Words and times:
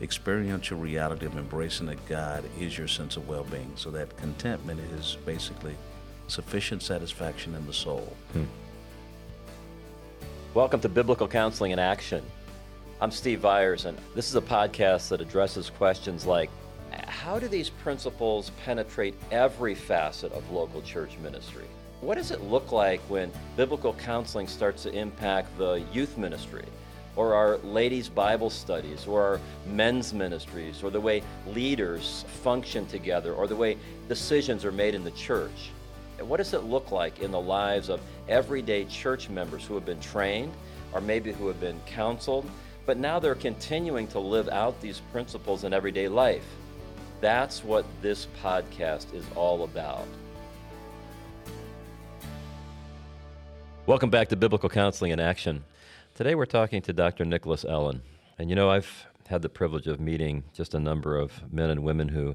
experiential 0.00 0.78
reality 0.78 1.24
of 1.26 1.36
embracing 1.36 1.86
that 1.86 2.04
God 2.06 2.44
is 2.60 2.76
your 2.76 2.88
sense 2.88 3.16
of 3.16 3.28
well 3.28 3.44
being. 3.44 3.72
So 3.76 3.90
that 3.92 4.16
contentment 4.16 4.80
is 4.98 5.16
basically 5.24 5.74
sufficient 6.28 6.82
satisfaction 6.82 7.54
in 7.54 7.66
the 7.66 7.72
soul. 7.72 8.14
Hmm. 8.32 8.44
Welcome 10.54 10.80
to 10.80 10.88
Biblical 10.88 11.28
Counseling 11.28 11.70
in 11.70 11.78
Action. 11.78 12.22
I'm 13.00 13.10
Steve 13.10 13.40
Viars, 13.40 13.84
and 13.84 13.98
this 14.14 14.28
is 14.28 14.36
a 14.36 14.40
podcast 14.40 15.08
that 15.08 15.20
addresses 15.20 15.70
questions 15.70 16.26
like 16.26 16.50
how 17.06 17.38
do 17.38 17.48
these 17.48 17.70
principles 17.70 18.50
penetrate 18.64 19.14
every 19.30 19.74
facet 19.74 20.32
of 20.32 20.50
local 20.50 20.80
church 20.82 21.16
ministry? 21.22 21.64
What 22.00 22.16
does 22.16 22.30
it 22.30 22.42
look 22.42 22.72
like 22.72 23.00
when 23.08 23.32
biblical 23.56 23.94
counseling 23.94 24.46
starts 24.46 24.82
to 24.84 24.92
impact 24.92 25.56
the 25.58 25.82
youth 25.92 26.16
ministry, 26.18 26.64
or 27.16 27.34
our 27.34 27.56
ladies' 27.58 28.08
Bible 28.08 28.50
studies, 28.50 29.06
or 29.06 29.22
our 29.22 29.40
men's 29.66 30.12
ministries, 30.12 30.82
or 30.82 30.90
the 30.90 31.00
way 31.00 31.22
leaders 31.48 32.24
function 32.42 32.86
together, 32.86 33.32
or 33.32 33.46
the 33.46 33.56
way 33.56 33.78
decisions 34.08 34.64
are 34.64 34.72
made 34.72 34.94
in 34.94 35.02
the 35.02 35.10
church? 35.12 35.70
What 36.20 36.36
does 36.36 36.54
it 36.54 36.64
look 36.64 36.92
like 36.92 37.20
in 37.20 37.30
the 37.30 37.40
lives 37.40 37.88
of 37.88 38.00
everyday 38.28 38.84
church 38.84 39.28
members 39.28 39.64
who 39.64 39.74
have 39.74 39.84
been 39.84 40.00
trained, 40.00 40.52
or 40.92 41.00
maybe 41.00 41.32
who 41.32 41.48
have 41.48 41.60
been 41.60 41.80
counseled, 41.86 42.48
but 42.86 42.96
now 42.96 43.18
they're 43.18 43.34
continuing 43.34 44.06
to 44.08 44.18
live 44.18 44.48
out 44.48 44.80
these 44.80 45.00
principles 45.12 45.64
in 45.64 45.72
everyday 45.72 46.08
life. 46.08 46.44
That's 47.20 47.64
what 47.64 47.84
this 48.02 48.28
podcast 48.42 49.12
is 49.14 49.24
all 49.34 49.64
about. 49.64 50.06
Welcome 53.86 54.10
back 54.10 54.28
to 54.28 54.36
Biblical 54.36 54.68
Counseling 54.68 55.12
in 55.12 55.20
Action. 55.20 55.64
Today 56.16 56.34
we're 56.34 56.46
talking 56.46 56.80
to 56.80 56.94
Dr. 56.94 57.26
Nicholas 57.26 57.62
Ellen. 57.62 58.00
And 58.38 58.48
you 58.48 58.56
know, 58.56 58.70
I've 58.70 59.06
had 59.28 59.42
the 59.42 59.50
privilege 59.50 59.86
of 59.86 60.00
meeting 60.00 60.44
just 60.54 60.72
a 60.72 60.80
number 60.80 61.18
of 61.18 61.52
men 61.52 61.68
and 61.68 61.82
women 61.82 62.08
who 62.08 62.34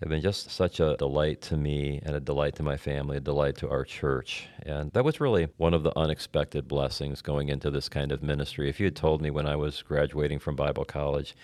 have 0.00 0.08
been 0.08 0.22
just 0.22 0.50
such 0.50 0.80
a 0.80 0.96
delight 0.96 1.42
to 1.42 1.58
me 1.58 2.00
and 2.06 2.16
a 2.16 2.20
delight 2.20 2.54
to 2.54 2.62
my 2.62 2.78
family, 2.78 3.18
a 3.18 3.20
delight 3.20 3.56
to 3.56 3.68
our 3.68 3.84
church. 3.84 4.48
And 4.64 4.90
that 4.92 5.04
was 5.04 5.20
really 5.20 5.48
one 5.58 5.74
of 5.74 5.82
the 5.82 5.92
unexpected 5.94 6.66
blessings 6.66 7.20
going 7.20 7.50
into 7.50 7.70
this 7.70 7.90
kind 7.90 8.12
of 8.12 8.22
ministry. 8.22 8.70
If 8.70 8.80
you 8.80 8.86
had 8.86 8.96
told 8.96 9.20
me 9.20 9.28
when 9.28 9.44
I 9.46 9.56
was 9.56 9.82
graduating 9.82 10.38
from 10.38 10.56
Bible 10.56 10.86
college, 10.86 11.36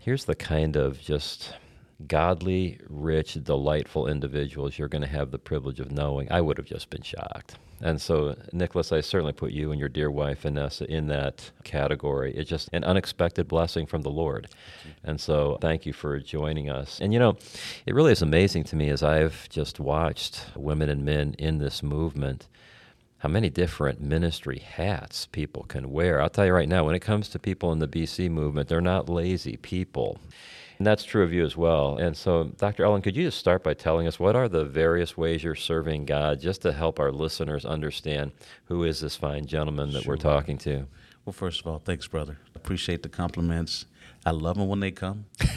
here's 0.00 0.24
the 0.24 0.34
kind 0.34 0.74
of 0.74 0.98
just 1.02 1.52
godly, 2.06 2.78
rich, 2.88 3.38
delightful 3.42 4.06
individuals 4.06 4.78
you're 4.78 4.88
going 4.88 5.02
to 5.02 5.08
have 5.08 5.30
the 5.30 5.38
privilege 5.38 5.80
of 5.80 5.90
knowing, 5.90 6.30
I 6.30 6.40
would 6.40 6.56
have 6.58 6.66
just 6.66 6.90
been 6.90 7.02
shocked. 7.02 7.56
And 7.82 8.00
so, 8.00 8.36
Nicholas, 8.52 8.92
I 8.92 9.00
certainly 9.00 9.32
put 9.32 9.52
you 9.52 9.70
and 9.70 9.80
your 9.80 9.88
dear 9.88 10.10
wife, 10.10 10.40
Vanessa, 10.40 10.84
in 10.90 11.06
that 11.06 11.50
category. 11.64 12.34
It's 12.34 12.48
just 12.48 12.68
an 12.74 12.84
unexpected 12.84 13.48
blessing 13.48 13.86
from 13.86 14.02
the 14.02 14.10
Lord. 14.10 14.48
And 15.02 15.18
so, 15.18 15.56
thank 15.62 15.86
you 15.86 15.94
for 15.94 16.18
joining 16.20 16.68
us. 16.68 17.00
And 17.00 17.12
you 17.12 17.18
know, 17.18 17.38
it 17.86 17.94
really 17.94 18.12
is 18.12 18.20
amazing 18.20 18.64
to 18.64 18.76
me 18.76 18.90
as 18.90 19.02
I've 19.02 19.48
just 19.48 19.80
watched 19.80 20.44
women 20.54 20.90
and 20.90 21.04
men 21.04 21.34
in 21.38 21.58
this 21.58 21.82
movement 21.82 22.48
how 23.20 23.28
many 23.28 23.50
different 23.50 24.00
ministry 24.00 24.58
hats 24.60 25.26
people 25.26 25.64
can 25.64 25.90
wear. 25.90 26.22
I'll 26.22 26.30
tell 26.30 26.46
you 26.46 26.54
right 26.54 26.68
now, 26.68 26.84
when 26.84 26.94
it 26.94 27.00
comes 27.00 27.28
to 27.30 27.38
people 27.38 27.70
in 27.70 27.78
the 27.78 27.86
BC 27.86 28.30
movement, 28.30 28.68
they're 28.68 28.80
not 28.80 29.10
lazy 29.10 29.58
people. 29.58 30.18
And 30.80 30.86
that's 30.86 31.04
true 31.04 31.22
of 31.22 31.30
you 31.30 31.44
as 31.44 31.58
well. 31.58 31.98
And 31.98 32.16
so, 32.16 32.44
Dr. 32.56 32.86
Ellen, 32.86 33.02
could 33.02 33.14
you 33.14 33.24
just 33.24 33.36
start 33.36 33.62
by 33.62 33.74
telling 33.74 34.06
us 34.06 34.18
what 34.18 34.34
are 34.34 34.48
the 34.48 34.64
various 34.64 35.14
ways 35.14 35.44
you're 35.44 35.54
serving 35.54 36.06
God 36.06 36.40
just 36.40 36.62
to 36.62 36.72
help 36.72 36.98
our 36.98 37.12
listeners 37.12 37.66
understand 37.66 38.32
who 38.64 38.84
is 38.84 38.98
this 38.98 39.14
fine 39.14 39.44
gentleman 39.44 39.92
that 39.92 40.04
sure. 40.04 40.14
we're 40.14 40.16
talking 40.16 40.56
to? 40.56 40.86
Well, 41.26 41.34
first 41.34 41.60
of 41.60 41.66
all, 41.66 41.80
thanks, 41.80 42.06
brother. 42.06 42.38
Appreciate 42.54 43.02
the 43.02 43.10
compliments. 43.10 43.84
I 44.24 44.30
love 44.30 44.56
them 44.56 44.68
when 44.68 44.80
they 44.80 44.90
come. 44.90 45.26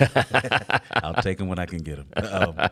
I'll 0.91 1.21
take 1.21 1.37
them 1.37 1.47
when 1.47 1.57
I 1.57 1.67
can 1.67 1.77
get 1.77 1.99
them. 1.99 2.07
Um, 2.33 2.69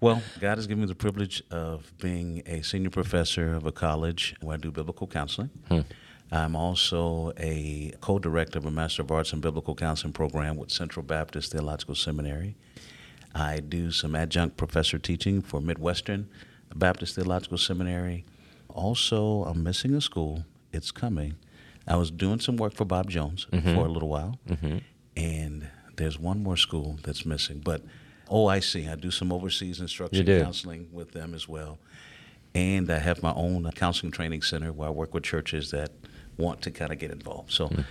well, 0.00 0.20
God 0.40 0.58
has 0.58 0.66
given 0.66 0.80
me 0.80 0.88
the 0.88 0.96
privilege 0.96 1.40
of 1.52 1.92
being 1.98 2.42
a 2.46 2.62
senior 2.62 2.90
professor 2.90 3.54
of 3.54 3.64
a 3.64 3.70
college 3.70 4.34
where 4.40 4.54
I 4.54 4.56
do 4.56 4.72
biblical 4.72 5.06
counseling. 5.06 5.50
Hmm. 5.68 5.82
I'm 6.32 6.54
also 6.54 7.32
a 7.38 7.92
co 8.00 8.18
director 8.18 8.58
of 8.58 8.66
a 8.66 8.70
Master 8.70 9.02
of 9.02 9.10
Arts 9.10 9.32
in 9.32 9.40
Biblical 9.40 9.74
Counseling 9.74 10.12
program 10.12 10.56
with 10.56 10.70
Central 10.70 11.04
Baptist 11.04 11.52
Theological 11.52 11.94
Seminary. 11.94 12.56
I 13.34 13.60
do 13.60 13.90
some 13.90 14.14
adjunct 14.14 14.56
professor 14.56 14.98
teaching 14.98 15.42
for 15.42 15.60
Midwestern 15.60 16.28
Baptist 16.74 17.16
Theological 17.16 17.58
Seminary. 17.58 18.24
Also, 18.68 19.44
I'm 19.44 19.62
missing 19.62 19.94
a 19.94 20.00
school. 20.00 20.44
It's 20.72 20.92
coming. 20.92 21.34
I 21.88 21.96
was 21.96 22.10
doing 22.10 22.38
some 22.38 22.56
work 22.56 22.74
for 22.74 22.84
Bob 22.84 23.10
Jones 23.10 23.46
mm-hmm. 23.52 23.74
for 23.74 23.86
a 23.86 23.88
little 23.88 24.08
while, 24.08 24.38
mm-hmm. 24.48 24.78
and 25.16 25.68
there's 25.96 26.18
one 26.18 26.42
more 26.42 26.56
school 26.56 26.98
that's 27.02 27.26
missing. 27.26 27.60
But 27.64 27.82
oh, 28.28 28.46
I 28.46 28.60
see. 28.60 28.86
I 28.86 28.94
do 28.94 29.10
some 29.10 29.32
overseas 29.32 29.80
instruction 29.80 30.26
counseling 30.26 30.88
with 30.92 31.10
them 31.12 31.34
as 31.34 31.48
well. 31.48 31.78
And 32.54 32.90
I 32.90 32.98
have 32.98 33.22
my 33.22 33.32
own 33.32 33.70
counseling 33.72 34.12
training 34.12 34.42
center 34.42 34.72
where 34.72 34.88
I 34.88 34.90
work 34.92 35.14
with 35.14 35.22
churches 35.24 35.70
that 35.70 35.90
want 36.36 36.62
to 36.62 36.70
kind 36.70 36.92
of 36.92 36.98
get 36.98 37.10
involved. 37.10 37.52
So, 37.52 37.68
mm-hmm. 37.68 37.82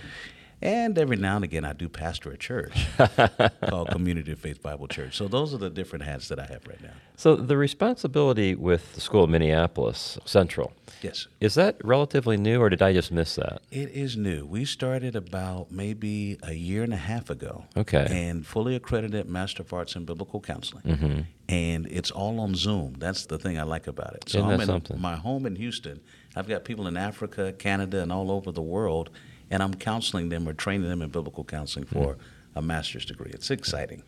And 0.62 0.98
every 0.98 1.16
now 1.16 1.36
and 1.36 1.44
again, 1.44 1.64
I 1.64 1.72
do 1.72 1.88
pastor 1.88 2.30
a 2.30 2.36
church 2.36 2.86
called 3.68 3.88
Community 3.90 4.32
of 4.32 4.38
Faith 4.38 4.62
Bible 4.62 4.88
Church. 4.88 5.16
So 5.16 5.28
those 5.28 5.54
are 5.54 5.58
the 5.58 5.70
different 5.70 6.04
hats 6.04 6.28
that 6.28 6.38
I 6.38 6.44
have 6.46 6.66
right 6.66 6.82
now. 6.82 6.92
So 7.16 7.36
the 7.36 7.56
responsibility 7.56 8.54
with 8.54 8.94
the 8.94 9.00
school 9.00 9.24
of 9.24 9.30
Minneapolis 9.30 10.18
Central. 10.24 10.72
Yes. 11.02 11.28
Is 11.40 11.54
that 11.54 11.76
relatively 11.84 12.36
new, 12.36 12.60
or 12.60 12.68
did 12.68 12.82
I 12.82 12.92
just 12.92 13.10
miss 13.10 13.36
that? 13.36 13.62
It 13.70 13.90
is 13.90 14.16
new. 14.16 14.44
We 14.44 14.64
started 14.64 15.16
about 15.16 15.70
maybe 15.70 16.38
a 16.42 16.52
year 16.52 16.82
and 16.82 16.92
a 16.92 16.98
half 16.98 17.30
ago. 17.30 17.64
Okay. 17.76 18.06
And 18.10 18.46
fully 18.46 18.74
accredited 18.74 19.28
Master 19.28 19.62
of 19.62 19.72
Arts 19.72 19.96
in 19.96 20.04
Biblical 20.04 20.40
Counseling. 20.40 20.82
Mm-hmm. 20.84 21.20
And 21.48 21.86
it's 21.90 22.10
all 22.10 22.38
on 22.40 22.54
Zoom. 22.54 22.94
That's 22.98 23.26
the 23.26 23.38
thing 23.38 23.58
I 23.58 23.64
like 23.64 23.86
about 23.86 24.14
it. 24.14 24.28
So 24.28 24.38
Isn't 24.38 24.50
I'm 24.50 24.60
in 24.60 24.66
something? 24.66 25.00
my 25.00 25.16
home 25.16 25.46
in 25.46 25.56
Houston 25.56 26.00
I've 26.36 26.48
got 26.48 26.64
people 26.64 26.86
in 26.86 26.96
Africa, 26.96 27.52
Canada, 27.52 28.02
and 28.02 28.12
all 28.12 28.30
over 28.30 28.52
the 28.52 28.62
world, 28.62 29.10
and 29.50 29.62
I'm 29.62 29.74
counseling 29.74 30.28
them 30.28 30.48
or 30.48 30.52
training 30.52 30.88
them 30.88 31.02
in 31.02 31.10
biblical 31.10 31.44
counseling 31.44 31.86
for 31.86 32.14
mm 32.14 32.20
a 32.54 32.62
master's 32.62 33.04
degree. 33.04 33.30
It's 33.32 33.50
exciting. 33.50 34.02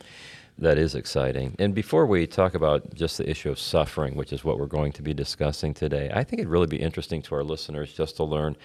That 0.59 0.77
is 0.77 0.95
exciting. 0.95 1.57
And 1.59 1.75
before 1.75 2.07
we 2.07 2.27
talk 2.27 2.55
about 2.55 2.95
just 2.95 3.19
the 3.19 3.29
issue 3.29 3.51
of 3.51 3.59
suffering, 3.59 4.17
which 4.17 4.33
is 4.33 4.45
what 4.45 4.59
we're 4.59 4.67
going 4.67 4.93
to 4.93 5.03
be 5.03 5.15
discussing 5.15 5.73
today, 5.73 6.11
I 6.13 6.25
think 6.25 6.41
it'd 6.41 6.51
really 6.51 6.67
be 6.67 6.77
interesting 6.77 7.23
to 7.23 7.35
our 7.35 7.43
listeners 7.43 7.93
just 7.93 8.17
to 8.17 8.25
learn 8.25 8.57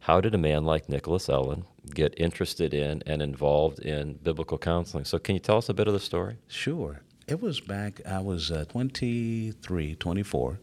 how 0.00 0.20
did 0.20 0.34
a 0.34 0.38
man 0.38 0.64
like 0.64 0.88
Nicholas 0.88 1.28
Ellen 1.28 1.64
get 1.94 2.14
interested 2.16 2.74
in 2.74 3.02
and 3.06 3.22
involved 3.22 3.78
in 3.78 4.14
biblical 4.14 4.58
counseling? 4.58 5.04
So, 5.04 5.18
can 5.18 5.34
you 5.34 5.40
tell 5.40 5.56
us 5.56 5.68
a 5.68 5.74
bit 5.74 5.86
of 5.86 5.94
the 5.94 6.00
story? 6.00 6.36
Sure. 6.48 7.00
It 7.26 7.40
was 7.40 7.60
back, 7.60 8.00
I 8.06 8.20
was 8.20 8.50
uh, 8.50 8.64
23, 8.68 9.96
24 9.96 10.58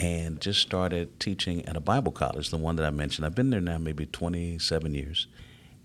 and 0.00 0.40
just 0.40 0.60
started 0.60 1.20
teaching 1.20 1.64
at 1.66 1.76
a 1.76 1.80
Bible 1.80 2.10
college, 2.10 2.48
the 2.48 2.56
one 2.56 2.76
that 2.76 2.86
I 2.86 2.90
mentioned. 2.90 3.26
I've 3.26 3.34
been 3.34 3.50
there 3.50 3.60
now 3.60 3.78
maybe 3.78 4.06
27 4.06 4.94
years. 4.94 5.28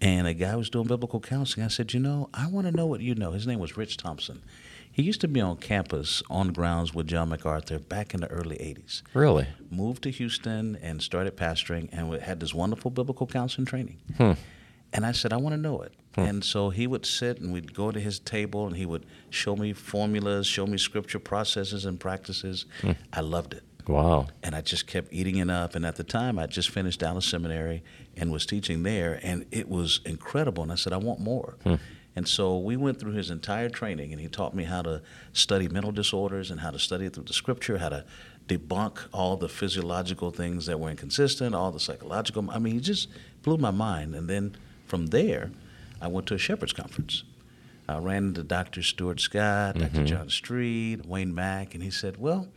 And 0.02 0.26
a 0.28 0.34
guy 0.34 0.56
was 0.56 0.70
doing 0.70 0.88
biblical 0.88 1.20
counseling. 1.20 1.66
I 1.66 1.70
said, 1.70 1.94
You 1.94 2.00
know, 2.00 2.30
I 2.34 2.48
want 2.48 2.68
to 2.68 2.72
know 2.72 2.86
what 2.86 3.02
you 3.02 3.16
know. 3.16 3.32
His 3.32 3.46
name 3.46 3.60
was 3.60 3.78
Rich 3.78 3.98
Thompson. 3.98 4.42
He 4.92 5.04
used 5.04 5.20
to 5.22 5.28
be 5.28 5.42
on 5.42 5.58
campus 5.58 6.24
on 6.30 6.54
grounds 6.54 6.94
with 6.94 7.08
John 7.08 7.30
MacArthur 7.30 7.80
back 7.80 8.14
in 8.14 8.22
the 8.22 8.28
early 8.28 8.56
80s. 8.56 9.02
Really? 9.14 9.48
Moved 9.70 10.04
to 10.04 10.10
Houston 10.10 10.78
and 10.82 11.02
started 11.02 11.36
pastoring 11.36 11.90
and 11.92 12.14
had 12.22 12.40
this 12.40 12.54
wonderful 12.54 12.92
biblical 12.92 13.28
counseling 13.28 13.66
training. 13.66 13.98
Hmm. 14.18 14.32
And 14.94 15.06
I 15.06 15.12
said, 15.12 15.34
I 15.34 15.38
want 15.38 15.54
to 15.54 15.62
know 15.62 15.82
it. 15.82 15.94
Hmm. 16.16 16.22
And 16.22 16.44
so 16.46 16.70
he 16.70 16.88
would 16.88 17.06
sit 17.06 17.40
and 17.42 17.52
we'd 17.52 17.74
go 17.74 17.92
to 17.92 18.00
his 18.00 18.20
table 18.20 18.68
and 18.68 18.78
he 18.78 18.86
would 18.86 19.06
show 19.30 19.58
me 19.58 19.74
formulas, 19.74 20.48
show 20.48 20.66
me 20.66 20.78
scripture 20.78 21.20
processes 21.20 21.84
and 21.86 22.00
practices. 22.00 22.66
Hmm. 22.82 22.92
I 23.12 23.20
loved 23.20 23.54
it. 23.54 23.64
Wow. 23.88 24.28
And 24.44 24.56
I 24.56 24.62
just 24.62 24.88
kept 24.88 25.14
eating 25.14 25.38
it 25.38 25.50
up. 25.50 25.76
And 25.76 25.86
at 25.86 25.96
the 25.96 26.04
time, 26.04 26.40
I 26.40 26.48
just 26.48 26.70
finished 26.70 27.00
Dallas 27.00 27.26
Seminary 27.26 27.84
and 28.18 28.32
was 28.32 28.46
teaching 28.46 28.84
there, 28.84 29.20
and 29.22 29.46
it 29.52 29.70
was 29.70 30.00
incredible. 30.06 30.64
And 30.64 30.72
I 30.72 30.76
said, 30.76 30.94
I 30.94 30.98
want 30.98 31.20
more. 31.20 31.56
Hmm. 31.64 31.76
And 32.16 32.28
so 32.28 32.58
we 32.58 32.78
went 32.78 33.00
through 33.00 33.12
his 33.12 33.30
entire 33.30 33.70
training, 33.70 34.14
and 34.14 34.22
he 34.22 34.28
taught 34.28 34.56
me 34.56 34.64
how 34.64 34.82
to 34.84 35.02
study 35.34 35.68
mental 35.68 35.92
disorders 35.92 36.50
and 36.50 36.62
how 36.62 36.72
to 36.72 36.80
study 36.80 37.06
it 37.06 37.14
through 37.14 37.26
the 37.26 37.34
scripture, 37.34 37.78
how 37.78 37.90
to 37.90 38.06
debunk 38.48 39.00
all 39.12 39.36
the 39.36 39.50
physiological 39.50 40.32
things 40.32 40.66
that 40.68 40.80
were 40.80 40.90
inconsistent, 40.90 41.54
all 41.54 41.72
the 41.72 41.80
psychological. 41.80 42.50
I 42.50 42.60
mean, 42.60 42.74
he 42.74 42.80
just 42.80 43.10
blew 43.44 43.58
my 43.58 43.72
mind. 43.72 44.16
And 44.16 44.30
then 44.30 44.56
from 44.86 45.08
there, 45.08 45.52
I 46.02 46.08
went 46.08 46.28
to 46.28 46.36
a 46.36 46.38
shepherd's 46.38 46.74
conference. 46.74 47.24
I 47.88 47.98
ran 47.98 48.28
into 48.28 48.44
Dr. 48.44 48.82
Stuart 48.82 49.20
Scott, 49.20 49.76
mm-hmm. 49.76 49.96
Dr. 49.96 50.06
John 50.06 50.30
Street, 50.30 51.06
Wayne 51.06 51.36
Mack, 51.36 51.74
and 51.74 51.84
he 51.84 51.92
said, 51.92 52.18
Well, 52.18 52.48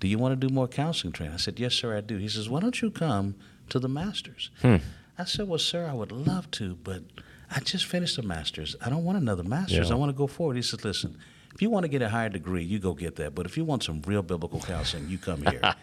do 0.00 0.08
you 0.08 0.18
want 0.18 0.38
to 0.40 0.46
do 0.48 0.52
more 0.52 0.68
counseling 0.68 1.12
training? 1.12 1.34
I 1.34 1.38
said, 1.38 1.58
Yes, 1.58 1.74
sir, 1.74 1.96
I 1.96 2.00
do. 2.00 2.16
He 2.18 2.28
says, 2.28 2.48
Why 2.48 2.60
don't 2.60 2.80
you 2.80 2.90
come 2.90 3.34
to 3.70 3.78
the 3.78 3.88
Masters? 3.88 4.50
Hmm. 4.62 4.76
I 5.18 5.24
said, 5.24 5.48
Well, 5.48 5.58
sir, 5.58 5.86
I 5.86 5.94
would 5.94 6.12
love 6.12 6.50
to, 6.52 6.76
but 6.76 7.02
I 7.50 7.60
just 7.60 7.86
finished 7.86 8.18
a 8.18 8.22
Master's. 8.22 8.76
I 8.84 8.90
don't 8.90 9.04
want 9.04 9.18
another 9.18 9.42
Master's. 9.42 9.88
Yeah. 9.88 9.94
I 9.94 9.98
want 9.98 10.10
to 10.10 10.16
go 10.16 10.26
forward. 10.26 10.56
He 10.56 10.62
says, 10.62 10.84
Listen, 10.84 11.18
if 11.54 11.62
you 11.62 11.70
want 11.70 11.84
to 11.84 11.88
get 11.88 12.02
a 12.02 12.08
higher 12.08 12.28
degree, 12.28 12.62
you 12.62 12.78
go 12.78 12.94
get 12.94 13.16
that. 13.16 13.34
But 13.34 13.46
if 13.46 13.56
you 13.56 13.64
want 13.64 13.82
some 13.82 14.02
real 14.06 14.22
biblical 14.22 14.60
counseling, 14.60 15.08
you 15.08 15.18
come 15.18 15.44
here. 15.46 15.60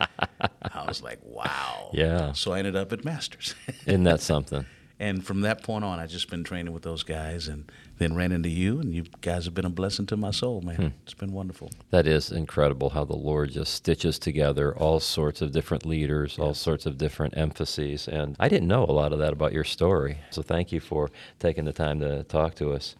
I 0.61 0.85
was 0.87 1.01
like, 1.01 1.19
Wow. 1.23 1.89
Yeah. 1.93 2.31
So 2.33 2.53
I 2.53 2.59
ended 2.59 2.75
up 2.75 2.93
at 2.93 3.03
Masters. 3.03 3.55
Isn't 3.85 4.03
that 4.03 4.21
something? 4.31 4.65
and 4.97 5.25
from 5.25 5.41
that 5.41 5.61
point 5.61 5.83
on, 5.83 5.99
I've 5.99 6.09
just 6.09 6.29
been 6.29 6.45
training 6.45 6.71
with 6.71 6.83
those 6.83 7.03
guys, 7.03 7.49
and 7.49 7.69
then 7.97 8.15
ran 8.15 8.31
into 8.31 8.49
you, 8.49 8.79
and 8.79 8.93
you 8.93 9.03
guys 9.21 9.45
have 9.45 9.53
been 9.53 9.65
a 9.65 9.69
blessing 9.69 10.05
to 10.07 10.17
my 10.17 10.31
soul, 10.31 10.61
man. 10.61 10.75
Hmm. 10.75 10.87
It's 11.03 11.13
been 11.13 11.31
wonderful. 11.31 11.71
That 11.91 12.07
is 12.07 12.31
incredible 12.31 12.89
how 12.89 13.05
the 13.05 13.15
Lord 13.15 13.51
just 13.51 13.73
stitches 13.73 14.19
together 14.19 14.75
all 14.77 14.99
sorts 14.99 15.41
of 15.41 15.51
different 15.51 15.85
leaders, 15.85 16.37
all 16.37 16.53
sorts 16.53 16.85
of 16.85 16.97
different 16.97 17.37
emphases, 17.37 18.07
and 18.07 18.35
I 18.39 18.49
didn't 18.49 18.67
know 18.67 18.83
a 18.83 18.91
lot 18.91 19.13
of 19.13 19.19
that 19.19 19.33
about 19.33 19.53
your 19.53 19.63
story. 19.63 20.17
So 20.29 20.41
thank 20.41 20.71
you 20.71 20.79
for 20.79 21.09
taking 21.39 21.65
the 21.65 21.73
time 21.73 21.99
to 22.01 22.23
talk 22.23 22.55
to 22.55 22.73
us. 22.73 22.95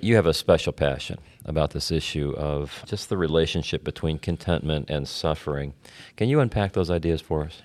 You 0.00 0.16
have 0.16 0.26
a 0.26 0.34
special 0.34 0.72
passion 0.72 1.18
about 1.44 1.70
this 1.70 1.90
issue 1.90 2.34
of 2.36 2.82
just 2.86 3.08
the 3.08 3.16
relationship 3.16 3.84
between 3.84 4.18
contentment 4.18 4.88
and 4.88 5.06
suffering. 5.06 5.74
Can 6.16 6.28
you 6.28 6.40
unpack 6.40 6.72
those 6.72 6.90
ideas 6.90 7.20
for 7.20 7.44
us? 7.44 7.62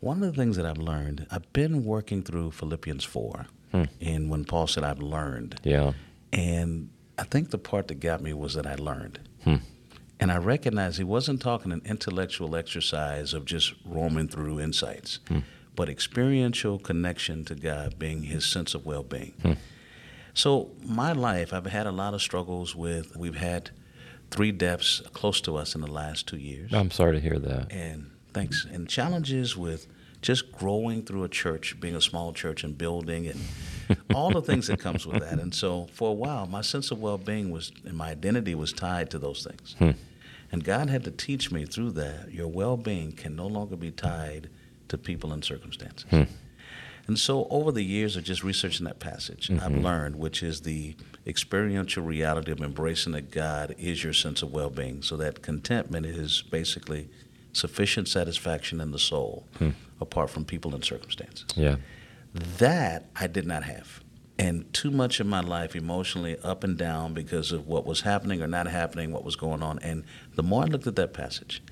One 0.00 0.22
of 0.22 0.34
the 0.34 0.40
things 0.40 0.56
that 0.56 0.66
I've 0.66 0.78
learned, 0.78 1.26
I've 1.30 1.50
been 1.52 1.84
working 1.84 2.22
through 2.22 2.50
Philippians 2.52 3.04
4. 3.04 3.46
Hmm. 3.72 3.82
And 4.00 4.30
when 4.30 4.44
Paul 4.44 4.66
said, 4.66 4.84
I've 4.84 5.00
learned. 5.00 5.60
Yeah. 5.64 5.92
And 6.36 6.90
I 7.18 7.24
think 7.24 7.50
the 7.50 7.58
part 7.58 7.88
that 7.88 7.98
got 8.00 8.20
me 8.20 8.32
was 8.34 8.54
that 8.54 8.66
I 8.66 8.74
learned. 8.74 9.20
Hmm. 9.42 9.56
And 10.20 10.30
I 10.30 10.36
recognized 10.36 10.98
he 10.98 11.04
wasn't 11.04 11.42
talking 11.42 11.72
an 11.72 11.82
intellectual 11.84 12.56
exercise 12.56 13.34
of 13.34 13.44
just 13.44 13.74
roaming 13.84 14.28
through 14.28 14.60
insights, 14.60 15.18
hmm. 15.28 15.40
but 15.74 15.88
experiential 15.88 16.78
connection 16.78 17.44
to 17.46 17.54
God 17.54 17.98
being 17.98 18.24
his 18.24 18.46
sense 18.46 18.74
of 18.74 18.86
well 18.86 19.02
being. 19.02 19.34
Hmm. 19.42 19.52
So, 20.34 20.70
my 20.84 21.12
life, 21.12 21.54
I've 21.54 21.66
had 21.66 21.86
a 21.86 21.92
lot 21.92 22.12
of 22.12 22.20
struggles 22.20 22.76
with, 22.76 23.16
we've 23.16 23.36
had 23.36 23.70
three 24.30 24.52
deaths 24.52 25.00
close 25.14 25.40
to 25.42 25.56
us 25.56 25.74
in 25.74 25.80
the 25.80 25.90
last 25.90 26.28
two 26.28 26.36
years. 26.36 26.74
I'm 26.74 26.90
sorry 26.90 27.14
to 27.14 27.20
hear 27.20 27.38
that. 27.38 27.72
And 27.72 28.10
thanks. 28.34 28.66
And 28.70 28.86
challenges 28.86 29.56
with 29.56 29.86
just 30.20 30.52
growing 30.52 31.02
through 31.02 31.24
a 31.24 31.28
church, 31.28 31.80
being 31.80 31.96
a 31.96 32.02
small 32.02 32.34
church 32.34 32.64
and 32.64 32.76
building 32.76 33.26
and 33.26 33.40
all 34.14 34.30
the 34.30 34.42
things 34.42 34.66
that 34.68 34.80
comes 34.80 35.06
with 35.06 35.20
that. 35.20 35.38
And 35.38 35.54
so 35.54 35.88
for 35.92 36.10
a 36.10 36.14
while, 36.14 36.46
my 36.46 36.60
sense 36.60 36.90
of 36.90 37.00
well-being 37.00 37.50
was 37.50 37.72
and 37.84 37.96
my 37.96 38.10
identity 38.10 38.54
was 38.54 38.72
tied 38.72 39.10
to 39.10 39.18
those 39.18 39.44
things. 39.44 39.76
Hmm. 39.78 39.90
And 40.52 40.64
God 40.64 40.88
had 40.88 41.04
to 41.04 41.10
teach 41.10 41.50
me 41.50 41.64
through 41.64 41.92
that 41.92 42.32
your 42.32 42.48
well-being 42.48 43.12
can 43.12 43.34
no 43.34 43.46
longer 43.46 43.76
be 43.76 43.90
tied 43.90 44.48
to 44.88 44.98
people 44.98 45.32
and 45.32 45.44
circumstances. 45.44 46.06
Hmm. 46.10 46.22
And 47.06 47.18
so 47.18 47.46
over 47.50 47.70
the 47.70 47.84
years 47.84 48.16
of 48.16 48.24
just 48.24 48.42
researching 48.42 48.84
that 48.86 48.98
passage, 48.98 49.48
mm-hmm. 49.48 49.64
I've 49.64 49.76
learned, 49.76 50.16
which 50.16 50.42
is 50.42 50.62
the 50.62 50.96
experiential 51.26 52.02
reality 52.02 52.50
of 52.50 52.60
embracing 52.60 53.12
that 53.12 53.30
God 53.30 53.74
is 53.78 54.02
your 54.02 54.12
sense 54.12 54.42
of 54.42 54.52
well 54.52 54.70
being. 54.70 55.02
So 55.02 55.16
that 55.18 55.42
contentment 55.42 56.06
is 56.06 56.42
basically 56.42 57.08
sufficient 57.52 58.08
satisfaction 58.08 58.80
in 58.80 58.90
the 58.90 58.98
soul 58.98 59.46
hmm. 59.58 59.70
apart 60.00 60.30
from 60.30 60.44
people 60.44 60.74
and 60.74 60.84
circumstances. 60.84 61.46
Yeah. 61.54 61.76
That 62.58 63.08
I 63.16 63.26
did 63.26 63.46
not 63.46 63.64
have. 63.64 64.00
And 64.38 64.70
too 64.74 64.90
much 64.90 65.18
of 65.20 65.26
my 65.26 65.40
life 65.40 65.74
emotionally 65.74 66.36
up 66.44 66.62
and 66.62 66.76
down 66.76 67.14
because 67.14 67.52
of 67.52 67.66
what 67.66 67.86
was 67.86 68.02
happening 68.02 68.42
or 68.42 68.46
not 68.46 68.66
happening, 68.66 69.10
what 69.10 69.24
was 69.24 69.36
going 69.36 69.62
on. 69.62 69.78
And 69.78 70.04
the 70.34 70.42
more 70.42 70.64
I 70.64 70.66
looked 70.66 70.86
at 70.86 70.96
that 70.96 71.14
passage, 71.14 71.62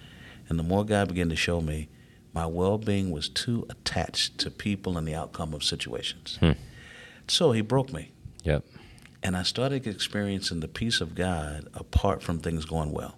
and 0.49 0.58
the 0.58 0.62
more 0.62 0.84
God 0.84 1.08
began 1.08 1.28
to 1.28 1.37
show 1.37 1.61
me 1.61 1.88
my 2.32 2.46
well 2.46 2.78
being 2.78 3.11
was 3.11 3.28
too 3.28 3.66
attached 3.69 4.38
to 4.38 4.50
people 4.50 4.96
and 4.99 5.06
the 5.06 5.14
outcome 5.14 5.55
of 5.55 5.62
situations. 5.62 6.38
Hmm. 6.40 6.52
So 7.28 7.52
he 7.52 7.61
broke 7.61 7.93
me. 7.93 8.12
Yep. 8.44 8.64
And 9.22 9.37
I 9.37 9.43
started 9.43 9.87
experiencing 9.87 10.61
the 10.61 10.69
peace 10.69 11.00
of 11.00 11.14
God 11.14 11.69
apart 11.75 12.22
from 12.22 12.40
things 12.40 12.64
going 12.66 12.93
well. 12.93 13.16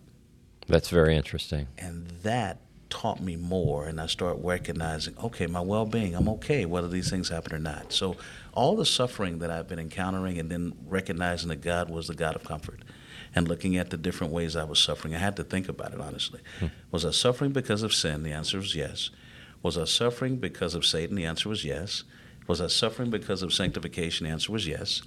That's 0.68 0.90
very 0.90 1.16
interesting. 1.16 1.66
And 1.78 2.08
that 2.22 2.60
taught 2.88 3.20
me 3.20 3.36
more 3.36 3.86
and 3.86 4.00
I 4.00 4.06
start 4.06 4.38
recognizing, 4.40 5.16
okay, 5.18 5.46
my 5.46 5.60
well 5.60 5.86
being, 5.86 6.14
I'm 6.14 6.28
okay 6.30 6.64
whether 6.64 6.88
these 6.88 7.10
things 7.10 7.28
happen 7.28 7.54
or 7.54 7.58
not. 7.58 7.92
So 7.92 8.16
all 8.52 8.76
the 8.76 8.86
suffering 8.86 9.38
that 9.40 9.50
I've 9.50 9.68
been 9.68 9.78
encountering 9.78 10.38
and 10.38 10.50
then 10.50 10.74
recognizing 10.86 11.48
that 11.48 11.60
God 11.62 11.90
was 11.90 12.08
the 12.08 12.14
God 12.14 12.36
of 12.36 12.44
comfort 12.44 12.82
and 13.34 13.48
looking 13.48 13.76
at 13.76 13.90
the 13.90 13.96
different 13.96 14.32
ways 14.32 14.56
I 14.56 14.64
was 14.64 14.78
suffering. 14.78 15.14
I 15.14 15.18
had 15.18 15.36
to 15.36 15.44
think 15.44 15.68
about 15.68 15.92
it 15.92 16.00
honestly. 16.00 16.40
Hmm. 16.60 16.66
Was 16.90 17.04
I 17.04 17.10
suffering 17.10 17.52
because 17.52 17.82
of 17.82 17.92
sin? 17.92 18.22
The 18.22 18.32
answer 18.32 18.58
was 18.58 18.74
yes. 18.74 19.10
Was 19.62 19.76
I 19.76 19.84
suffering 19.84 20.36
because 20.36 20.74
of 20.74 20.86
Satan? 20.86 21.16
The 21.16 21.26
answer 21.26 21.48
was 21.48 21.64
yes. 21.64 22.04
Was 22.46 22.60
I 22.60 22.68
suffering 22.68 23.10
because 23.10 23.42
of 23.42 23.52
sanctification? 23.52 24.26
The 24.26 24.32
answer 24.32 24.52
was 24.52 24.66
yes. 24.66 25.02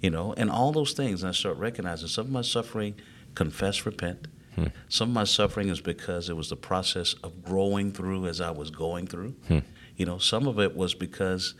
You 0.00 0.10
know, 0.10 0.34
and 0.36 0.50
all 0.50 0.72
those 0.72 0.92
things. 0.92 1.22
And 1.22 1.28
I 1.28 1.32
start 1.32 1.58
recognizing 1.58 2.08
some 2.08 2.26
of 2.26 2.32
my 2.32 2.42
suffering, 2.42 2.94
confess, 3.34 3.86
repent. 3.86 4.26
Hmm. 4.60 4.68
Some 4.88 5.10
of 5.10 5.14
my 5.14 5.24
suffering 5.24 5.68
is 5.68 5.80
because 5.80 6.28
it 6.28 6.36
was 6.36 6.48
the 6.48 6.56
process 6.56 7.14
of 7.22 7.42
growing 7.42 7.92
through 7.92 8.26
as 8.26 8.40
I 8.40 8.50
was 8.50 8.70
going 8.70 9.06
through. 9.06 9.34
Hmm. 9.48 9.58
You 9.96 10.06
know, 10.06 10.18
some 10.18 10.46
of 10.46 10.58
it 10.58 10.76
was 10.76 10.94
because 10.94 11.54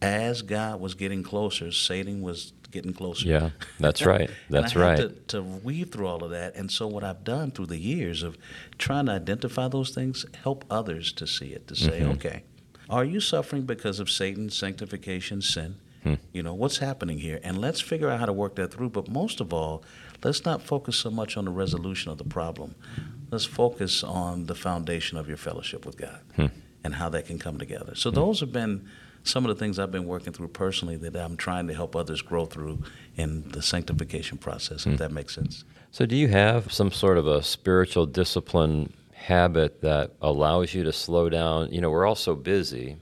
as 0.00 0.42
God 0.42 0.80
was 0.80 0.94
getting 0.94 1.22
closer, 1.22 1.70
Satan 1.70 2.22
was 2.22 2.52
getting 2.70 2.92
closer. 2.92 3.28
Yeah, 3.28 3.50
that's 3.78 4.02
right. 4.06 4.30
That's 4.50 4.74
right. 4.74 4.96
To, 4.96 5.08
to, 5.28 5.42
weave 5.42 5.90
through 5.90 6.06
all 6.06 6.24
of 6.24 6.30
that, 6.30 6.56
and 6.56 6.70
so 6.70 6.88
what 6.88 7.04
I've 7.04 7.22
done 7.22 7.50
through 7.50 7.66
the 7.66 7.78
years 7.78 8.22
of 8.22 8.36
trying 8.78 9.06
to 9.06 9.12
identify 9.12 9.68
those 9.68 9.90
things, 9.90 10.26
help 10.42 10.64
others 10.70 11.12
to 11.14 11.26
see 11.26 11.52
it, 11.52 11.68
to 11.68 11.76
say, 11.76 12.00
mm-hmm. 12.00 12.12
okay, 12.12 12.42
are 12.90 13.04
you 13.04 13.20
suffering 13.20 13.62
because 13.62 14.00
of 14.00 14.10
Satan's 14.10 14.56
sanctification, 14.56 15.40
sin? 15.40 15.76
Hmm. 16.02 16.14
You 16.32 16.42
know 16.42 16.54
what's 16.54 16.78
happening 16.78 17.18
here, 17.18 17.40
and 17.42 17.58
let's 17.58 17.80
figure 17.80 18.08
out 18.08 18.18
how 18.18 18.26
to 18.26 18.32
work 18.32 18.56
that 18.56 18.72
through. 18.72 18.90
But 18.90 19.08
most 19.08 19.40
of 19.40 19.52
all, 19.52 19.84
let's 20.24 20.44
not 20.44 20.62
focus 20.62 20.96
so 20.96 21.10
much 21.10 21.36
on 21.36 21.44
the 21.44 21.50
resolution 21.50 22.10
of 22.10 22.18
the 22.18 22.24
problem. 22.24 22.74
Let's 23.30 23.44
focus 23.44 24.02
on 24.02 24.46
the 24.46 24.54
foundation 24.54 25.16
of 25.16 25.28
your 25.28 25.36
fellowship 25.36 25.86
with 25.86 25.96
God 25.96 26.20
hmm. 26.36 26.46
and 26.84 26.96
how 26.96 27.08
that 27.10 27.26
can 27.26 27.38
come 27.38 27.58
together. 27.58 27.94
So 27.94 28.10
hmm. 28.10 28.16
those 28.16 28.40
have 28.40 28.52
been 28.52 28.88
some 29.24 29.44
of 29.44 29.48
the 29.48 29.54
things 29.54 29.78
I've 29.78 29.92
been 29.92 30.06
working 30.06 30.32
through 30.32 30.48
personally 30.48 30.96
that 30.96 31.16
I'm 31.16 31.36
trying 31.36 31.66
to 31.68 31.74
help 31.74 31.94
others 31.94 32.22
grow 32.22 32.46
through 32.46 32.82
in 33.16 33.48
the 33.50 33.62
sanctification 33.62 34.38
process, 34.38 34.86
if 34.86 34.94
mm. 34.94 34.98
that 34.98 35.12
makes 35.12 35.34
sense. 35.34 35.64
So, 35.90 36.06
do 36.06 36.16
you 36.16 36.28
have 36.28 36.72
some 36.72 36.90
sort 36.90 37.18
of 37.18 37.26
a 37.26 37.42
spiritual 37.42 38.06
discipline 38.06 38.92
habit 39.14 39.82
that 39.82 40.12
allows 40.20 40.74
you 40.74 40.82
to 40.84 40.92
slow 40.92 41.28
down? 41.28 41.70
You 41.70 41.80
know, 41.80 41.90
we're 41.90 42.06
all 42.06 42.14
so 42.14 42.34
busy, 42.34 42.96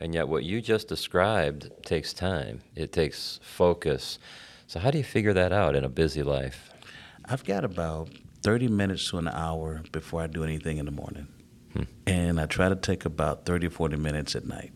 and 0.00 0.14
yet 0.14 0.28
what 0.28 0.44
you 0.44 0.60
just 0.60 0.88
described 0.88 1.70
takes 1.84 2.12
time, 2.12 2.62
it 2.74 2.92
takes 2.92 3.38
focus. 3.42 4.18
So, 4.66 4.80
how 4.80 4.90
do 4.90 4.98
you 4.98 5.04
figure 5.04 5.34
that 5.34 5.52
out 5.52 5.76
in 5.76 5.84
a 5.84 5.88
busy 5.88 6.22
life? 6.22 6.70
I've 7.26 7.44
got 7.44 7.64
about 7.64 8.08
30 8.42 8.68
minutes 8.68 9.10
to 9.10 9.18
an 9.18 9.28
hour 9.28 9.82
before 9.92 10.22
I 10.22 10.26
do 10.26 10.42
anything 10.42 10.78
in 10.78 10.86
the 10.86 10.92
morning. 10.92 11.28
Hmm. 11.74 11.82
And 12.06 12.40
I 12.40 12.46
try 12.46 12.68
to 12.68 12.76
take 12.76 13.04
about 13.04 13.44
30 13.44 13.68
or 13.68 13.70
40 13.70 13.96
minutes 13.96 14.34
at 14.34 14.46
night. 14.46 14.72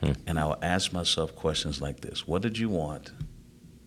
Hmm. 0.00 0.12
And 0.26 0.38
I 0.38 0.46
will 0.46 0.58
ask 0.62 0.92
myself 0.92 1.34
questions 1.34 1.82
like 1.82 2.00
this 2.00 2.26
What 2.26 2.42
did 2.42 2.58
you 2.58 2.68
want 2.68 3.12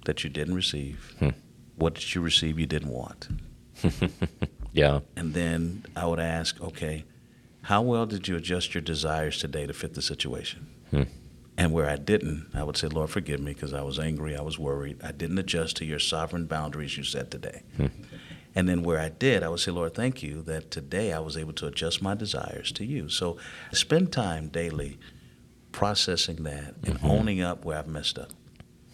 that 0.06 0.24
you 0.24 0.30
didn't 0.30 0.56
receive? 0.56 1.15
Hmm. 1.20 1.30
What 1.75 1.96
did 1.96 2.13
you 2.13 2.22
receive 2.22 2.60
you 2.60 2.65
didn't 2.65 2.89
want? 2.89 3.27
yeah. 4.74 5.00
And 5.15 5.34
then 5.34 5.86
I 5.96 6.06
would 6.08 6.20
ask, 6.20 6.60
okay, 6.62 7.06
how 7.68 7.82
well 7.82 8.06
did 8.06 8.30
you 8.30 8.38
adjust 8.38 8.74
your 8.74 8.82
desires 8.82 9.40
today 9.40 9.68
to 9.68 9.74
fit 9.74 9.94
the 9.94 10.02
situation? 10.02 10.68
Hmm. 10.90 11.04
And 11.58 11.74
where 11.74 11.90
I 11.90 11.98
didn't, 11.98 12.48
I 12.54 12.64
would 12.64 12.78
say, 12.78 12.88
Lord, 12.88 13.10
forgive 13.10 13.42
me 13.42 13.54
because 13.54 13.74
I 13.74 13.82
was 13.82 14.00
angry, 14.00 14.38
I 14.38 14.42
was 14.42 14.58
worried. 14.58 15.04
I 15.04 15.12
didn't 15.12 15.38
adjust 15.38 15.76
to 15.78 15.86
your 15.86 16.00
sovereign 16.00 16.46
boundaries 16.46 16.96
you 16.96 17.04
set 17.04 17.30
today. 17.30 17.64
Hmm. 17.76 17.88
And 18.56 18.70
then 18.70 18.84
where 18.84 19.02
I 19.02 19.10
did, 19.10 19.44
I 19.44 19.50
would 19.50 19.60
say, 19.60 19.72
Lord, 19.72 19.96
thank 19.96 20.24
you 20.24 20.44
that 20.44 20.72
today 20.72 21.12
I 21.12 21.20
was 21.20 21.36
able 21.36 21.52
to 21.54 21.68
adjust 21.68 22.02
my 22.02 22.16
desires 22.16 22.72
to 22.72 22.86
you. 22.86 23.10
So 23.10 23.38
spend 23.74 24.14
time 24.14 24.48
daily 24.48 24.98
processing 25.74 26.44
that 26.44 26.76
and 26.84 26.96
mm-hmm. 26.96 27.06
owning 27.06 27.42
up 27.42 27.66
where 27.66 27.80
I've 27.80 27.88
messed 27.90 28.18
up. 28.18 28.32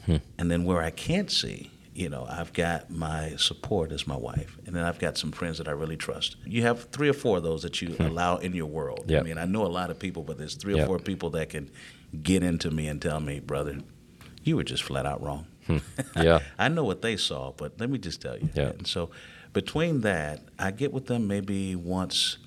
Hmm. 0.07 0.17
And 0.39 0.49
then 0.49 0.63
where 0.63 0.81
I 0.81 0.89
can't 0.89 1.29
see, 1.29 1.69
you 1.95 2.09
know, 2.09 2.25
I've 2.27 2.53
got 2.53 2.89
my 2.89 3.35
support 3.35 3.91
as 3.91 4.07
my 4.07 4.15
wife, 4.15 4.57
and 4.65 4.75
then 4.75 4.83
I've 4.83 4.99
got 4.99 5.17
some 5.17 5.31
friends 5.31 5.59
that 5.59 5.67
I 5.67 5.71
really 5.71 5.97
trust. 5.97 6.37
You 6.45 6.63
have 6.63 6.85
three 6.85 7.09
or 7.09 7.13
four 7.13 7.37
of 7.37 7.43
those 7.43 7.61
that 7.63 7.81
you 7.81 7.89
hmm. 7.89 8.03
allow 8.03 8.37
in 8.37 8.53
your 8.53 8.65
world. 8.65 9.05
Yep. 9.07 9.21
I 9.21 9.23
mean, 9.23 9.37
I 9.37 9.45
know 9.45 9.65
a 9.65 9.67
lot 9.67 9.91
of 9.91 9.99
people, 9.99 10.23
but 10.23 10.37
there's 10.37 10.55
three 10.55 10.73
or 10.73 10.77
yep. 10.77 10.87
four 10.87 10.99
people 10.99 11.29
that 11.31 11.49
can 11.49 11.69
get 12.21 12.43
into 12.43 12.71
me 12.71 12.87
and 12.87 13.01
tell 13.01 13.19
me, 13.19 13.39
brother, 13.39 13.77
you 14.43 14.55
were 14.55 14.63
just 14.63 14.83
flat 14.83 15.05
out 15.05 15.21
wrong. 15.21 15.47
Hmm. 15.67 15.77
Yeah. 16.21 16.39
I 16.59 16.69
know 16.69 16.83
what 16.83 17.01
they 17.01 17.17
saw, 17.17 17.51
but 17.51 17.79
let 17.79 17.89
me 17.89 17.97
just 17.97 18.21
tell 18.21 18.37
you. 18.37 18.49
Yeah. 18.53 18.69
And 18.69 18.87
so 18.87 19.11
between 19.53 20.01
that, 20.01 20.41
I 20.59 20.71
get 20.71 20.93
with 20.93 21.07
them 21.07 21.27
maybe 21.27 21.75
once 21.75 22.37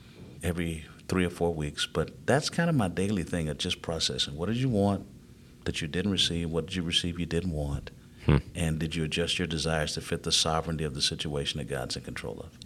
every 0.42 0.84
three 1.08 1.24
or 1.24 1.30
four 1.30 1.54
weeks. 1.54 1.86
But 1.86 2.26
that's 2.26 2.50
kind 2.50 2.68
of 2.68 2.76
my 2.76 2.88
daily 2.88 3.22
thing 3.22 3.48
of 3.48 3.58
just 3.58 3.82
processing. 3.82 4.36
What 4.36 4.46
did 4.46 4.56
you 4.56 4.68
want 4.68 5.06
that 5.64 5.80
you 5.80 5.88
didn't 5.88 6.10
receive? 6.10 6.50
What 6.50 6.66
did 6.66 6.76
you 6.76 6.82
receive 6.82 7.18
you 7.18 7.26
didn't 7.26 7.52
want? 7.52 7.90
Hmm. 8.26 8.36
And 8.54 8.78
did 8.78 8.94
you 8.94 9.04
adjust 9.04 9.38
your 9.38 9.46
desires 9.46 9.94
to 9.94 10.00
fit 10.00 10.22
the 10.24 10.32
sovereignty 10.32 10.84
of 10.84 10.94
the 10.94 11.02
situation 11.02 11.58
that 11.58 11.68
God's 11.68 11.96
in 11.96 12.02
control 12.02 12.40
of? 12.40 12.58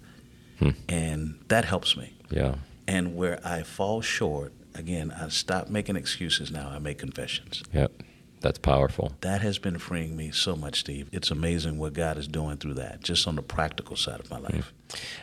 Hmm. 0.58 0.80
And 0.88 1.38
that 1.48 1.64
helps 1.64 1.96
me. 1.96 2.14
Yeah. 2.30 2.56
And 2.88 3.14
where 3.14 3.40
I 3.44 3.62
fall 3.62 4.00
short, 4.00 4.52
again, 4.74 5.12
I 5.12 5.28
stop 5.28 5.68
making 5.68 5.96
excuses 5.96 6.50
now. 6.50 6.68
I 6.70 6.78
make 6.78 6.98
confessions. 6.98 7.62
Yep. 7.72 7.92
That's 8.40 8.58
powerful. 8.58 9.12
That 9.20 9.42
has 9.42 9.58
been 9.58 9.78
freeing 9.78 10.16
me 10.16 10.30
so 10.30 10.56
much, 10.56 10.80
Steve. 10.80 11.10
It's 11.12 11.30
amazing 11.30 11.78
what 11.78 11.92
God 11.92 12.16
is 12.16 12.26
doing 12.26 12.56
through 12.56 12.74
that, 12.74 13.02
just 13.02 13.28
on 13.28 13.36
the 13.36 13.42
practical 13.42 13.96
side 13.96 14.18
of 14.18 14.30
my 14.30 14.38
life. 14.38 14.72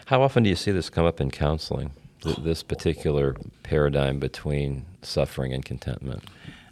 How 0.06 0.22
often 0.22 0.44
do 0.44 0.50
you 0.50 0.56
see 0.56 0.72
this 0.72 0.89
come 0.91 1.06
up 1.06 1.20
in 1.20 1.32
counseling? 1.32 1.91
th- 2.22 2.38
this 2.38 2.63
particular 2.63 3.36
paradigm 3.63 4.20
between 4.20 4.86
suffering 5.01 5.53
and 5.53 5.63
contentment? 5.63 6.24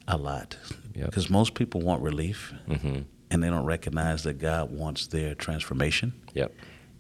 A 0.08 0.18
lot. 0.18 0.58
Yep. 0.94 1.08
Because 1.08 1.30
most 1.30 1.56
people 1.56 1.82
want 1.82 2.02
relief 2.02 2.54
hmm 2.68 3.02
and 3.32 3.44
they 3.44 3.50
don't 3.50 3.65
recognize 3.65 4.24
that 4.24 4.39
God 4.39 4.72
wants 4.72 5.08
their 5.08 5.36
transformation. 5.36 6.13
Yep. 6.34 6.53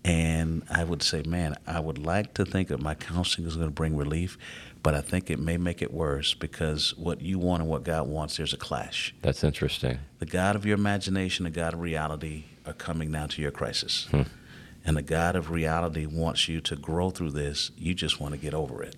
And 0.03 0.63
I 0.69 0.83
would 0.83 1.01
say, 1.01 1.23
man, 1.23 1.55
I 1.65 1.79
would 1.79 1.97
like 1.97 2.35
to 2.35 2.45
think 2.45 2.67
that 2.67 2.79
my 2.79 2.93
counseling 2.93 3.47
is 3.47 3.55
going 3.55 3.67
to 3.67 3.73
bring 3.73 3.97
relief, 3.97 4.37
but 4.83 4.93
I 4.93 5.01
think 5.01 5.31
it 5.31 5.39
may 5.39 5.57
make 5.57 5.81
it 5.81 5.91
worse 5.91 6.35
because 6.35 6.95
what 6.95 7.21
you 7.21 7.39
want 7.39 7.63
and 7.63 7.69
what 7.69 7.83
God 7.83 8.07
wants, 8.07 8.37
there's 8.37 8.53
a 8.53 8.57
clash. 8.57 9.15
That's 9.23 9.43
interesting. 9.43 9.97
The 10.19 10.27
God 10.27 10.55
of 10.55 10.63
your 10.63 10.77
imagination, 10.77 11.45
the 11.45 11.49
God 11.49 11.73
of 11.73 11.79
reality 11.79 12.45
are 12.67 12.73
coming 12.73 13.09
now 13.09 13.25
to 13.25 13.41
your 13.41 13.49
crisis. 13.49 14.07
Hmm. 14.11 14.23
And 14.85 14.95
the 14.95 15.01
God 15.01 15.35
of 15.35 15.49
reality 15.49 16.05
wants 16.05 16.47
you 16.47 16.61
to 16.61 16.75
grow 16.75 17.09
through 17.09 17.31
this. 17.31 17.71
You 17.75 17.95
just 17.95 18.19
want 18.19 18.35
to 18.35 18.39
get 18.39 18.53
over 18.53 18.83
it. 18.83 18.95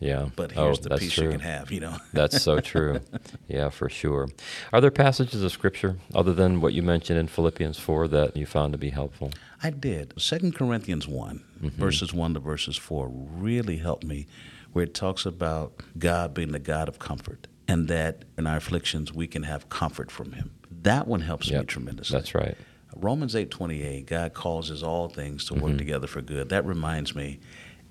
Yeah. 0.00 0.30
But 0.34 0.56
oh, 0.56 0.64
here's 0.64 0.80
the 0.80 0.88
that's 0.88 1.02
peace 1.02 1.12
true. 1.12 1.24
you 1.24 1.30
can 1.30 1.40
have, 1.40 1.70
you 1.70 1.80
know. 1.80 1.96
That's 2.12 2.42
so 2.42 2.58
true. 2.60 3.00
Yeah, 3.48 3.68
for 3.68 3.90
sure. 3.90 4.30
Are 4.72 4.80
there 4.80 4.90
passages 4.90 5.42
of 5.42 5.52
Scripture 5.52 5.98
other 6.14 6.32
than 6.32 6.62
what 6.62 6.72
you 6.72 6.82
mentioned 6.82 7.18
in 7.18 7.26
Philippians 7.26 7.78
4 7.78 8.08
that 8.08 8.34
you 8.34 8.46
found 8.46 8.72
to 8.72 8.78
be 8.78 8.90
helpful? 8.90 9.30
I 9.62 9.70
did. 9.70 10.14
Second 10.18 10.54
Corinthians 10.54 11.06
one, 11.06 11.44
mm-hmm. 11.62 11.68
verses 11.78 12.14
one 12.14 12.34
to 12.34 12.40
verses 12.40 12.76
four, 12.76 13.08
really 13.08 13.76
helped 13.76 14.04
me, 14.04 14.26
where 14.72 14.84
it 14.84 14.94
talks 14.94 15.26
about 15.26 15.74
God 15.98 16.32
being 16.32 16.52
the 16.52 16.58
God 16.58 16.88
of 16.88 16.98
comfort, 16.98 17.46
and 17.68 17.88
that 17.88 18.24
in 18.38 18.46
our 18.46 18.56
afflictions 18.56 19.12
we 19.12 19.26
can 19.26 19.42
have 19.42 19.68
comfort 19.68 20.10
from 20.10 20.32
Him. 20.32 20.52
That 20.70 21.06
one 21.06 21.20
helps 21.20 21.50
me 21.50 21.62
tremendously. 21.64 22.16
That's 22.16 22.34
right. 22.34 22.56
Romans 22.96 23.36
eight 23.36 23.50
twenty 23.50 23.82
eight, 23.82 24.06
God 24.06 24.32
causes 24.32 24.82
all 24.82 25.08
things 25.08 25.44
to 25.46 25.54
work 25.54 25.64
mm-hmm. 25.64 25.76
together 25.76 26.06
for 26.06 26.22
good. 26.22 26.48
That 26.48 26.64
reminds 26.64 27.14
me, 27.14 27.40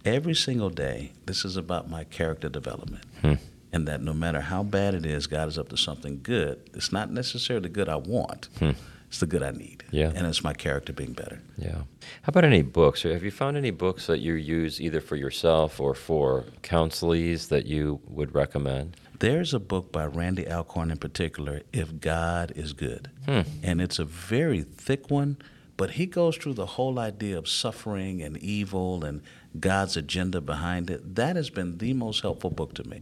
every 0.05 0.35
single 0.35 0.69
day, 0.69 1.11
this 1.25 1.45
is 1.45 1.57
about 1.57 1.89
my 1.89 2.03
character 2.03 2.49
development. 2.49 3.03
Hmm. 3.21 3.33
And 3.71 3.87
that 3.87 4.01
no 4.01 4.13
matter 4.13 4.41
how 4.41 4.63
bad 4.63 4.95
it 4.95 5.05
is, 5.05 5.27
God 5.27 5.47
is 5.47 5.57
up 5.59 5.69
to 5.69 5.77
something 5.77 6.21
good. 6.23 6.69
It's 6.73 6.91
not 6.91 7.11
necessarily 7.11 7.63
the 7.63 7.73
good 7.73 7.87
I 7.87 7.97
want. 7.97 8.49
Hmm. 8.57 8.71
It's 9.09 9.19
the 9.19 9.25
good 9.25 9.41
I 9.41 9.51
need. 9.51 9.83
Yeah. 9.91 10.11
And 10.15 10.27
it's 10.27 10.43
my 10.43 10.53
character 10.53 10.93
being 10.93 11.13
better. 11.13 11.41
Yeah. 11.57 11.81
How 12.21 12.27
about 12.27 12.45
any 12.45 12.61
books? 12.61 13.03
Have 13.03 13.23
you 13.23 13.31
found 13.31 13.57
any 13.57 13.71
books 13.71 14.05
that 14.07 14.19
you 14.19 14.33
use 14.33 14.79
either 14.79 15.01
for 15.01 15.15
yourself 15.15 15.79
or 15.79 15.95
for 15.95 16.45
counselees 16.61 17.47
that 17.49 17.65
you 17.65 18.01
would 18.07 18.35
recommend? 18.35 18.97
There's 19.17 19.53
a 19.53 19.59
book 19.59 19.91
by 19.91 20.05
Randy 20.05 20.47
Alcorn 20.47 20.91
in 20.91 20.97
particular, 20.97 21.61
If 21.73 21.99
God 21.99 22.53
is 22.55 22.73
Good. 22.73 23.09
Hmm. 23.25 23.41
And 23.63 23.81
it's 23.81 23.99
a 23.99 24.05
very 24.05 24.61
thick 24.61 25.09
one, 25.09 25.37
but 25.75 25.91
he 25.91 26.05
goes 26.05 26.37
through 26.37 26.53
the 26.53 26.65
whole 26.65 26.99
idea 26.99 27.37
of 27.37 27.47
suffering 27.47 28.21
and 28.21 28.37
evil 28.37 29.03
and 29.03 29.21
God's 29.57 29.97
agenda 29.97 30.41
behind 30.41 30.89
it. 30.89 31.15
That 31.15 31.35
has 31.35 31.49
been 31.49 31.77
the 31.77 31.93
most 31.93 32.21
helpful 32.21 32.49
book 32.49 32.73
to 32.75 32.83
me. 32.83 33.01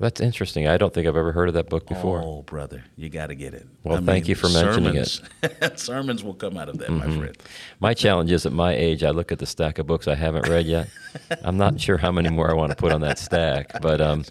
That's 0.00 0.20
interesting. 0.20 0.68
I 0.68 0.76
don't 0.76 0.94
think 0.94 1.08
I've 1.08 1.16
ever 1.16 1.32
heard 1.32 1.48
of 1.48 1.54
that 1.54 1.68
book 1.68 1.88
before. 1.88 2.22
Oh, 2.22 2.42
brother, 2.42 2.84
you 2.94 3.08
got 3.08 3.28
to 3.28 3.34
get 3.34 3.52
it. 3.52 3.66
Well, 3.82 4.00
thank 4.00 4.28
you 4.28 4.36
for 4.36 4.48
mentioning 4.48 4.94
it. 4.94 5.06
sermons, 5.06 5.82
sermons 5.82 6.24
will 6.24 6.34
come 6.34 6.56
out 6.56 6.68
of 6.68 6.78
that, 6.78 6.90
my 6.90 7.04
friend. 7.04 7.36
My 7.80 7.94
challenge 7.94 8.30
is 8.30 8.46
at 8.46 8.52
my 8.52 8.74
age, 8.74 9.02
I 9.02 9.10
look 9.10 9.32
at 9.32 9.40
the 9.40 9.46
stack 9.46 9.78
of 9.78 9.88
books 9.88 10.06
I 10.06 10.14
haven't 10.14 10.48
read 10.48 10.66
yet. 10.66 10.88
I'm 11.42 11.56
not 11.56 11.80
sure 11.80 11.96
how 11.96 12.12
many 12.12 12.28
more 12.28 12.48
I 12.48 12.54
want 12.54 12.70
to 12.70 12.76
put 12.76 12.92
on 12.92 13.00
that 13.00 13.18
stack, 13.18 13.72
but 13.82 14.00
um, 14.00 14.24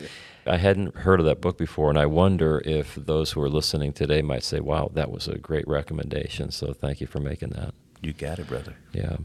I 0.45 0.55
hadn't 0.55 0.95
heard 0.95 1.19
of 1.19 1.25
that 1.25 1.41
book 1.41 1.57
before, 1.57 1.89
and 1.89 1.99
I 1.99 2.05
wonder 2.05 2.61
if 2.63 2.95
those 2.95 3.31
who 3.31 3.41
are 3.41 3.49
listening 3.49 3.91
today 3.91 4.21
might 4.21 4.45
say, 4.45 4.61
"Wow, 4.61 4.91
that 4.93 5.11
was 5.11 5.27
a 5.27 5.37
great 5.37 5.67
recommendation." 5.67 6.49
So 6.51 6.71
thank 6.71 7.01
you 7.01 7.07
for 7.07 7.19
making 7.19 7.49
that. 7.49 7.73
You 8.01 8.13
got 8.13 8.39
it, 8.39 8.47
brother. 8.47 8.75
Yeah. 8.93 9.17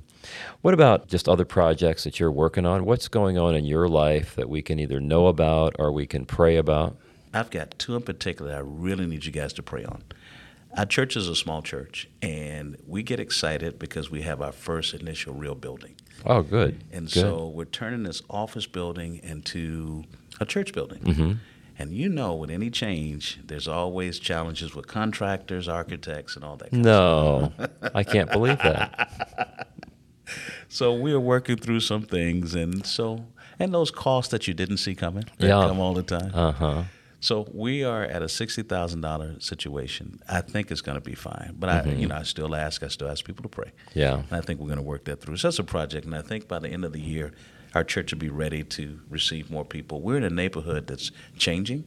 What 0.62 0.75
about 0.75 1.09
just 1.09 1.29
other 1.29 1.45
projects 1.45 2.05
that 2.05 2.19
you're 2.21 2.31
working 2.31 2.64
on? 2.64 2.85
What's 2.85 3.09
going 3.09 3.38
on 3.38 3.55
in 3.55 3.64
your 3.64 3.88
life 3.88 4.35
that 4.37 4.49
we 4.49 4.62
can 4.62 4.79
either 4.79 5.00
know 5.00 5.26
about 5.26 5.75
or 5.79 5.93
we 5.93 6.07
can 6.07 6.25
pray 6.25 6.57
about? 6.57 6.97
I've 7.35 7.50
got 7.50 7.79
two 7.79 7.97
in 7.97 8.02
particular 8.02 8.50
that 8.52 8.59
I 8.59 8.62
really 8.62 9.07
need 9.07 9.25
you 9.25 9.33
guys 9.33 9.52
to 9.55 9.62
pray 9.62 9.85
on. 9.85 10.02
Our 10.76 10.87
church 10.87 11.17
is 11.17 11.29
a 11.29 11.37
small 11.37 11.61
church, 11.61 12.09
and 12.23 12.76
we 12.87 13.02
get 13.02 13.21
excited 13.21 13.79
because 13.79 14.11
we 14.11 14.23
have 14.23 14.41
our 14.41 14.52
first 14.52 14.95
initial 14.95 15.35
real 15.35 15.55
building. 15.55 15.95
Oh, 16.25 16.43
good. 16.43 16.83
And 16.93 17.07
good. 17.12 17.21
so 17.21 17.49
we're 17.49 17.67
turning 17.67 18.05
this 18.05 18.23
office 18.31 18.67
building 18.67 19.21
into 19.23 20.05
a 20.41 20.47
church 20.47 20.73
building. 20.73 21.00
Mhm. 21.00 21.38
And 21.79 21.93
you 21.93 22.09
know, 22.09 22.35
with 22.35 22.50
any 22.50 22.71
change, 22.71 23.38
there's 23.45 23.67
always 23.67 24.19
challenges 24.19 24.75
with 24.75 24.87
contractors, 24.87 25.69
architects, 25.69 26.37
and 26.37 26.45
all 26.45 26.57
that. 26.57 26.71
Kind 26.71 26.83
no, 26.85 27.52
I 27.95 28.05
can't 28.05 28.31
believe 28.31 28.59
that. 28.59 29.69
So 30.69 30.95
we're 30.95 31.21
working 31.21 31.57
through 31.57 31.81
some 31.81 32.02
things, 32.05 32.55
and 32.55 32.87
so 32.87 33.26
and 33.59 33.75
those 33.75 33.91
costs 33.91 34.31
that 34.31 34.49
you 34.49 34.55
didn't 34.55 34.79
see 34.79 34.95
coming, 34.95 35.25
that 35.38 35.47
Yeah. 35.47 35.67
come 35.67 35.79
all 35.81 35.93
the 35.93 36.02
time. 36.02 36.31
Uh 36.33 36.52
huh. 36.52 36.83
So 37.21 37.47
we 37.52 37.85
are 37.85 38.05
at 38.05 38.23
a 38.23 38.29
sixty 38.29 38.62
thousand 38.62 39.02
dollar 39.02 39.38
situation. 39.38 40.21
I 40.29 40.41
think 40.41 40.71
it's 40.71 40.81
going 40.81 40.95
to 40.95 41.02
be 41.02 41.14
fine, 41.14 41.57
but 41.59 41.69
I, 41.69 41.85
you 41.91 42.07
know, 42.07 42.14
I 42.17 42.23
still 42.23 42.55
ask. 42.55 42.83
I 42.83 42.88
still 42.88 43.09
ask 43.09 43.25
people 43.25 43.43
to 43.43 43.49
pray. 43.50 43.73
Yeah. 43.95 44.14
And 44.31 44.33
I 44.33 44.41
think 44.41 44.61
we're 44.61 44.67
going 44.69 44.79
to 44.79 44.83
work 44.83 45.05
that 45.05 45.21
through. 45.21 45.37
So 45.37 45.49
that's 45.49 45.59
a 45.59 45.64
project, 45.64 46.07
and 46.07 46.14
I 46.14 46.23
think 46.23 46.49
by 46.49 46.59
the 46.59 46.69
end 46.69 46.85
of 46.87 46.93
the 46.95 47.00
year, 47.00 47.33
our 47.75 47.85
church 47.85 48.12
will 48.12 48.19
be 48.21 48.29
ready 48.29 48.62
to 48.64 49.00
receive 49.09 49.50
more 49.50 49.64
people. 49.64 50.00
We're 50.00 50.17
in 50.17 50.25
a 50.25 50.31
neighborhood 50.31 50.87
that's 50.87 51.11
changing. 51.37 51.85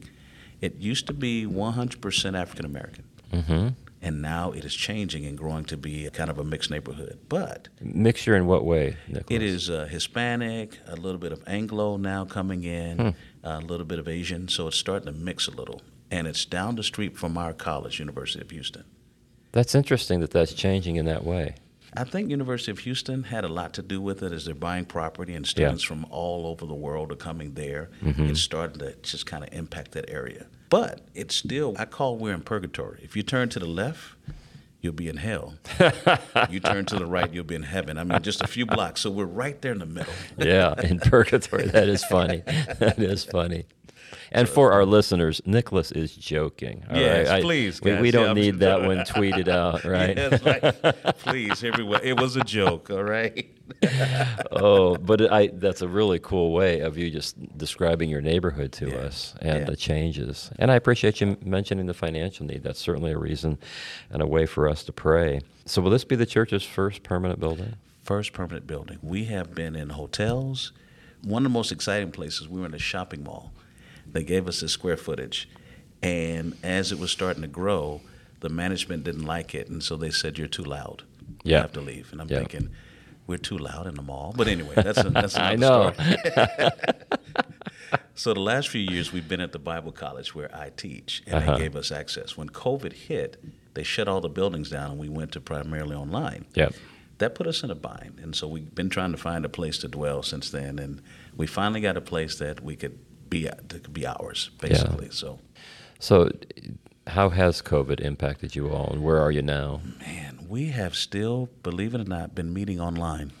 It 0.60 0.76
used 0.76 1.06
to 1.08 1.12
be 1.12 1.46
100% 1.46 2.38
African 2.38 2.64
American, 2.66 3.04
Mm-hmm. 3.32 3.68
and 4.02 4.22
now 4.22 4.52
it 4.52 4.64
is 4.64 4.74
changing 4.74 5.26
and 5.26 5.36
growing 5.36 5.64
to 5.66 5.76
be 5.76 6.08
kind 6.10 6.30
of 6.30 6.38
a 6.38 6.44
mixed 6.44 6.70
neighborhood. 6.70 7.18
But 7.28 7.68
Mixture 7.80 8.36
in 8.36 8.46
what 8.46 8.64
way, 8.64 8.96
Nicholas? 9.08 9.26
it 9.30 9.42
is 9.42 9.68
uh, 9.68 9.86
Hispanic, 9.90 10.78
a 10.86 10.96
little 10.96 11.18
bit 11.18 11.32
of 11.32 11.42
Anglo 11.46 11.96
now 11.96 12.24
coming 12.24 12.62
in, 12.64 13.14
a 13.42 13.60
little 13.60 13.84
bit 13.86 13.98
of 13.98 14.06
Asian. 14.08 14.48
So 14.48 14.68
it's 14.68 14.76
starting 14.76 15.06
to 15.12 15.18
mix 15.18 15.48
a 15.48 15.50
little. 15.50 15.82
And 16.10 16.26
it's 16.28 16.44
down 16.44 16.76
the 16.76 16.84
street 16.84 17.18
from 17.18 17.36
our 17.36 17.52
college, 17.52 17.98
University 17.98 18.40
of 18.40 18.50
Houston. 18.50 18.84
That's 19.52 19.74
interesting 19.74 20.20
that 20.20 20.30
that's 20.30 20.54
changing 20.54 20.96
in 20.96 21.04
that 21.06 21.24
way. 21.24 21.56
I 21.94 22.04
think 22.04 22.30
University 22.30 22.70
of 22.70 22.80
Houston 22.80 23.24
had 23.24 23.44
a 23.44 23.48
lot 23.48 23.72
to 23.74 23.82
do 23.82 24.00
with 24.00 24.22
it 24.22 24.32
as 24.32 24.44
they're 24.44 24.54
buying 24.54 24.84
property 24.84 25.34
and 25.34 25.46
students 25.46 25.82
from 25.82 26.04
all 26.10 26.46
over 26.46 26.66
the 26.66 26.74
world 26.74 27.12
are 27.12 27.16
coming 27.16 27.54
there. 27.54 27.90
Mm-hmm. 28.02 28.26
It's 28.26 28.40
starting 28.40 28.78
to 28.80 28.94
just 29.02 29.26
kind 29.26 29.44
of 29.44 29.52
impact 29.52 29.92
that 29.92 30.10
area. 30.10 30.46
But 30.68 31.02
it's 31.14 31.34
still, 31.34 31.74
I 31.78 31.84
call 31.84 32.16
we're 32.16 32.34
in 32.34 32.42
purgatory. 32.42 33.00
If 33.02 33.16
you 33.16 33.22
turn 33.22 33.48
to 33.50 33.58
the 33.60 33.66
left, 33.66 34.16
you'll 34.80 34.92
be 34.92 35.08
in 35.08 35.16
hell. 35.16 35.54
you 36.50 36.60
turn 36.60 36.86
to 36.86 36.96
the 36.96 37.06
right, 37.06 37.32
you'll 37.32 37.44
be 37.44 37.54
in 37.54 37.62
heaven. 37.62 37.98
I 37.98 38.04
mean, 38.04 38.20
just 38.22 38.42
a 38.42 38.46
few 38.46 38.66
blocks. 38.66 39.00
So 39.00 39.10
we're 39.10 39.24
right 39.24 39.60
there 39.62 39.72
in 39.72 39.78
the 39.78 39.86
middle. 39.86 40.12
Yeah, 40.38 40.74
in 40.80 40.98
purgatory. 40.98 41.66
That 41.66 41.88
is 41.88 42.04
funny. 42.04 42.42
That 42.78 42.98
is 42.98 43.24
funny. 43.24 43.64
And 44.32 44.48
for 44.48 44.72
our 44.72 44.84
listeners, 44.84 45.40
Nicholas 45.46 45.92
is 45.92 46.14
joking. 46.16 46.84
all 46.90 46.96
Yes, 46.96 47.28
right? 47.28 47.36
I- 47.38 47.40
please, 47.42 47.80
we, 47.82 47.90
guys. 47.92 48.00
we 48.00 48.06
Yeah, 48.08 48.12
don't 48.12 48.28
I'm 48.30 48.34
need 48.36 48.58
that 48.60 48.82
one 48.82 48.98
tweeted 48.98 49.48
out, 49.48 49.84
right? 49.96 50.16
Yes, 50.16 50.42
like, 50.42 51.18
please, 51.18 51.62
everyone. 51.64 52.00
It 52.02 52.18
was 52.20 52.36
a 52.36 52.42
joke, 52.44 52.90
all 52.90 53.02
right? 53.04 53.46
oh, 54.52 54.96
but 54.96 55.32
I, 55.32 55.48
that's 55.48 55.82
a 55.82 55.88
really 55.88 56.18
cool 56.18 56.52
way 56.52 56.80
of 56.80 56.96
you 56.96 57.10
just 57.10 57.36
describing 57.58 58.08
your 58.10 58.20
neighborhood 58.20 58.72
to 58.72 58.88
Yeah. 58.90 58.96
us 58.96 59.34
and 59.40 59.60
Yeah. 59.60 59.64
the 59.64 59.76
changes. 59.76 60.50
And 60.58 60.70
I 60.70 60.76
appreciate 60.76 61.20
you 61.20 61.36
mentioning 61.44 61.86
the 61.86 61.94
financial 61.94 62.46
need. 62.46 62.62
That's 62.62 62.78
certainly 62.80 63.12
a 63.12 63.18
reason 63.18 63.58
and 64.10 64.22
a 64.22 64.26
way 64.26 64.46
for 64.46 64.68
us 64.68 64.84
to 64.84 64.92
pray. 64.92 65.40
So, 65.64 65.82
will 65.82 65.90
this 65.90 66.04
be 66.04 66.16
the 66.16 66.26
church's 66.26 66.62
first 66.62 67.02
permanent 67.02 67.40
building? 67.40 67.74
First 68.04 68.32
permanent 68.32 68.66
building. 68.66 68.98
We 69.02 69.24
have 69.24 69.54
been 69.54 69.74
in 69.74 69.90
hotels. 69.90 70.72
One 71.24 71.44
of 71.44 71.50
the 71.50 71.54
most 71.58 71.72
exciting 71.72 72.12
places, 72.12 72.48
we 72.48 72.60
were 72.60 72.66
in 72.66 72.74
a 72.74 72.78
shopping 72.78 73.24
mall. 73.24 73.52
They 74.16 74.24
gave 74.24 74.48
us 74.48 74.60
the 74.60 74.68
square 74.70 74.96
footage. 74.96 75.46
And 76.02 76.56
as 76.62 76.90
it 76.90 76.98
was 76.98 77.10
starting 77.10 77.42
to 77.42 77.48
grow, 77.48 78.00
the 78.40 78.48
management 78.48 79.04
didn't 79.04 79.26
like 79.26 79.54
it. 79.54 79.68
And 79.68 79.82
so 79.82 79.94
they 79.96 80.10
said, 80.10 80.38
You're 80.38 80.48
too 80.48 80.64
loud. 80.64 81.02
You 81.44 81.52
Yeah. 81.52 81.60
have 81.60 81.72
to 81.74 81.82
leave. 81.82 82.10
And 82.12 82.22
I'm 82.22 82.28
Yeah. 82.28 82.38
thinking, 82.38 82.70
We're 83.26 83.36
too 83.36 83.58
loud 83.58 83.86
in 83.86 83.94
the 83.94 84.02
mall. 84.02 84.32
But 84.34 84.48
anyway, 84.48 84.72
that's, 84.76 85.04
a, 85.04 85.10
that's 85.10 85.34
another 85.36 85.52
I 85.52 85.56
know. 85.56 85.92
story. 85.92 86.60
So 88.14 88.32
the 88.32 88.40
last 88.40 88.68
few 88.70 88.80
years 88.80 89.12
we've 89.12 89.28
been 89.28 89.42
at 89.42 89.52
the 89.52 89.58
Bible 89.58 89.92
college 89.92 90.34
where 90.34 90.48
I 90.56 90.70
teach, 90.70 91.22
and 91.26 91.34
Uh-huh. 91.36 91.52
they 91.56 91.62
gave 91.64 91.76
us 91.76 91.92
access. 91.92 92.34
When 92.36 92.48
COVID 92.48 92.94
hit, 92.94 93.36
they 93.74 93.82
shut 93.82 94.08
all 94.08 94.22
the 94.22 94.30
buildings 94.30 94.70
down, 94.70 94.92
and 94.92 94.98
we 94.98 95.10
went 95.10 95.32
to 95.32 95.40
primarily 95.40 95.94
online. 95.94 96.46
Yep. 96.54 96.72
That 97.18 97.34
put 97.34 97.46
us 97.46 97.62
in 97.62 97.70
a 97.70 97.74
bind, 97.74 98.18
and 98.22 98.34
so 98.34 98.48
we've 98.48 98.74
been 98.74 98.88
trying 98.88 99.12
to 99.12 99.18
find 99.18 99.44
a 99.44 99.50
place 99.50 99.76
to 99.78 99.88
dwell 99.88 100.22
since 100.22 100.48
then, 100.48 100.78
and 100.78 101.02
we 101.36 101.46
finally 101.46 101.82
got 101.82 101.96
a 101.98 102.00
place 102.00 102.36
that 102.38 102.62
we 102.62 102.74
could 102.74 102.98
be 103.30 103.44
that 103.44 103.82
could 103.84 103.92
be 103.92 104.06
ours, 104.06 104.50
basically. 104.60 105.06
Yeah. 105.06 105.12
So, 105.12 105.38
So, 105.98 106.30
how 107.06 107.30
has 107.30 107.62
COVID 107.62 108.00
impacted 108.00 108.56
you 108.56 108.68
all, 108.70 108.90
and 108.92 109.02
where 109.02 109.20
are 109.20 109.30
you 109.30 109.42
now? 109.42 109.80
man, 110.00 110.46
we 110.48 110.66
have 110.68 110.94
still, 110.94 111.48
believe 111.62 111.94
it 111.94 112.00
or 112.00 112.04
not, 112.04 112.34
been 112.34 112.52
meeting 112.52 112.80
online 112.80 113.32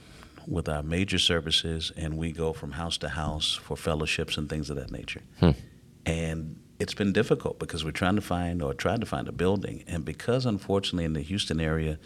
with 0.46 0.68
our 0.68 0.82
major 0.82 1.18
services, 1.18 1.92
and 1.96 2.16
we 2.16 2.30
go 2.32 2.52
from 2.52 2.72
house 2.72 2.96
to 2.98 3.08
house 3.10 3.54
for 3.54 3.76
fellowships 3.76 4.36
and 4.38 4.48
things 4.48 4.70
of 4.70 4.76
that 4.76 4.90
nature. 4.90 5.22
Hmm. 5.40 5.50
and 6.04 6.60
it's 6.78 6.92
been 6.94 7.10
difficult 7.12 7.58
because 7.58 7.84
we're 7.86 7.90
trying 7.90 8.16
to 8.16 8.20
find 8.20 8.62
or 8.62 8.74
tried 8.74 9.00
to 9.00 9.06
find 9.06 9.28
a 9.28 9.32
building 9.32 9.82
and 9.88 10.04
because 10.04 10.44
unfortunately 10.44 11.04
in 11.06 11.14
the 11.14 11.22
houston 11.22 11.58
area 11.58 11.98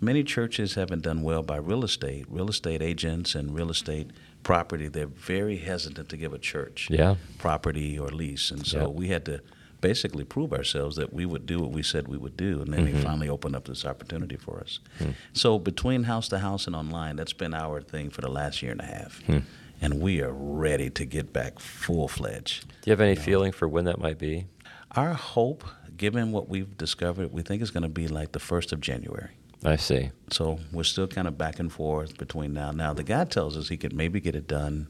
many 0.00 0.22
churches 0.22 0.74
haven't 0.76 1.02
done 1.02 1.22
well 1.22 1.42
by 1.42 1.56
real 1.56 1.84
estate 1.84 2.24
real 2.28 2.48
estate 2.48 2.80
agents 2.80 3.34
and 3.34 3.54
real 3.54 3.70
estate 3.70 4.08
property 4.44 4.86
they're 4.88 5.06
very 5.06 5.56
hesitant 5.56 6.08
to 6.08 6.16
give 6.16 6.32
a 6.32 6.38
church 6.38 6.88
Yeah. 6.90 7.16
property 7.38 7.98
or 7.98 8.08
lease 8.08 8.50
and 8.52 8.64
so 8.66 8.78
Yeah. 8.78 8.86
we 8.86 9.08
had 9.08 9.24
to 9.24 9.40
basically 9.84 10.24
prove 10.24 10.50
ourselves 10.54 10.96
that 10.96 11.12
we 11.12 11.26
would 11.26 11.44
do 11.44 11.60
what 11.60 11.70
we 11.70 11.82
said 11.82 12.08
we 12.08 12.16
would 12.16 12.38
do. 12.38 12.62
And 12.62 12.72
then 12.72 12.86
mm-hmm. 12.86 12.96
he 12.96 13.02
finally 13.04 13.28
opened 13.28 13.54
up 13.54 13.66
this 13.66 13.84
opportunity 13.84 14.36
for 14.36 14.60
us. 14.60 14.80
Hmm. 14.98 15.10
So 15.34 15.58
between 15.58 16.04
house 16.04 16.26
to 16.30 16.38
house 16.38 16.66
and 16.66 16.74
online, 16.74 17.16
that's 17.16 17.34
been 17.34 17.52
our 17.52 17.82
thing 17.82 18.08
for 18.08 18.22
the 18.22 18.30
last 18.30 18.62
year 18.62 18.72
and 18.72 18.80
a 18.80 18.86
half. 18.86 19.20
Hmm. 19.26 19.40
And 19.82 20.00
we 20.00 20.22
are 20.22 20.32
ready 20.32 20.88
to 20.88 21.04
get 21.04 21.34
back 21.34 21.58
full 21.58 22.08
fledged. 22.08 22.66
Do 22.66 22.74
you 22.86 22.92
have 22.92 23.02
any 23.02 23.10
you 23.10 23.16
know? 23.16 23.22
feeling 23.22 23.52
for 23.52 23.68
when 23.68 23.84
that 23.84 23.98
might 23.98 24.18
be? 24.18 24.46
Our 24.92 25.12
hope, 25.12 25.64
given 25.98 26.32
what 26.32 26.48
we've 26.48 26.78
discovered, 26.78 27.30
we 27.30 27.42
think 27.42 27.60
is 27.60 27.70
going 27.70 27.82
to 27.82 27.90
be 27.90 28.08
like 28.08 28.32
the 28.32 28.38
1st 28.38 28.72
of 28.72 28.80
January. 28.80 29.32
I 29.64 29.76
see. 29.76 30.10
So 30.30 30.58
we're 30.72 30.84
still 30.84 31.06
kind 31.08 31.26
of 31.26 31.38
back 31.38 31.58
and 31.58 31.72
forth 31.72 32.18
between 32.18 32.52
now. 32.52 32.70
Now 32.70 32.92
the 32.92 33.02
guy 33.02 33.24
tells 33.24 33.56
us 33.56 33.68
he 33.68 33.76
could 33.76 33.94
maybe 33.94 34.20
get 34.20 34.36
it 34.36 34.46
done 34.46 34.88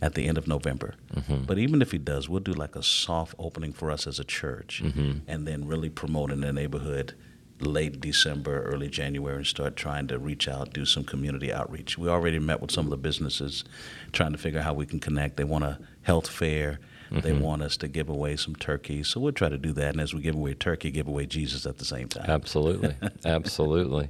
at 0.00 0.14
the 0.14 0.26
end 0.26 0.38
of 0.38 0.46
November. 0.46 0.94
Mm-hmm. 1.14 1.44
But 1.44 1.58
even 1.58 1.82
if 1.82 1.92
he 1.92 1.98
does, 1.98 2.28
we'll 2.28 2.40
do 2.40 2.52
like 2.52 2.76
a 2.76 2.82
soft 2.82 3.34
opening 3.38 3.72
for 3.72 3.90
us 3.90 4.06
as 4.06 4.18
a 4.18 4.24
church, 4.24 4.82
mm-hmm. 4.84 5.18
and 5.28 5.46
then 5.46 5.66
really 5.66 5.90
promote 5.90 6.30
in 6.30 6.40
the 6.40 6.52
neighborhood 6.52 7.14
late 7.62 8.00
December, 8.00 8.62
early 8.62 8.88
January, 8.88 9.36
and 9.36 9.46
start 9.46 9.76
trying 9.76 10.06
to 10.08 10.18
reach 10.18 10.48
out, 10.48 10.72
do 10.72 10.84
some 10.84 11.04
community 11.04 11.52
outreach. 11.52 11.98
We 11.98 12.08
already 12.08 12.38
met 12.38 12.60
with 12.60 12.70
some 12.70 12.86
of 12.86 12.90
the 12.90 12.96
businesses, 12.96 13.64
trying 14.12 14.32
to 14.32 14.38
figure 14.38 14.60
out 14.60 14.64
how 14.64 14.74
we 14.74 14.86
can 14.86 15.00
connect. 15.00 15.36
They 15.36 15.44
want 15.44 15.64
a 15.64 15.78
health 16.02 16.28
fair. 16.28 16.80
Mm-hmm. 17.10 17.20
They 17.20 17.32
want 17.32 17.62
us 17.62 17.76
to 17.78 17.88
give 17.88 18.08
away 18.08 18.36
some 18.36 18.56
turkeys, 18.56 19.08
so 19.08 19.20
we'll 19.20 19.32
try 19.32 19.50
to 19.50 19.58
do 19.58 19.72
that. 19.72 19.90
And 19.90 20.00
as 20.00 20.14
we 20.14 20.22
give 20.22 20.34
away 20.34 20.54
turkey, 20.54 20.90
give 20.90 21.06
away 21.06 21.26
Jesus 21.26 21.66
at 21.66 21.78
the 21.78 21.84
same 21.84 22.08
time. 22.08 22.24
Absolutely, 22.28 22.94
absolutely. 23.24 24.08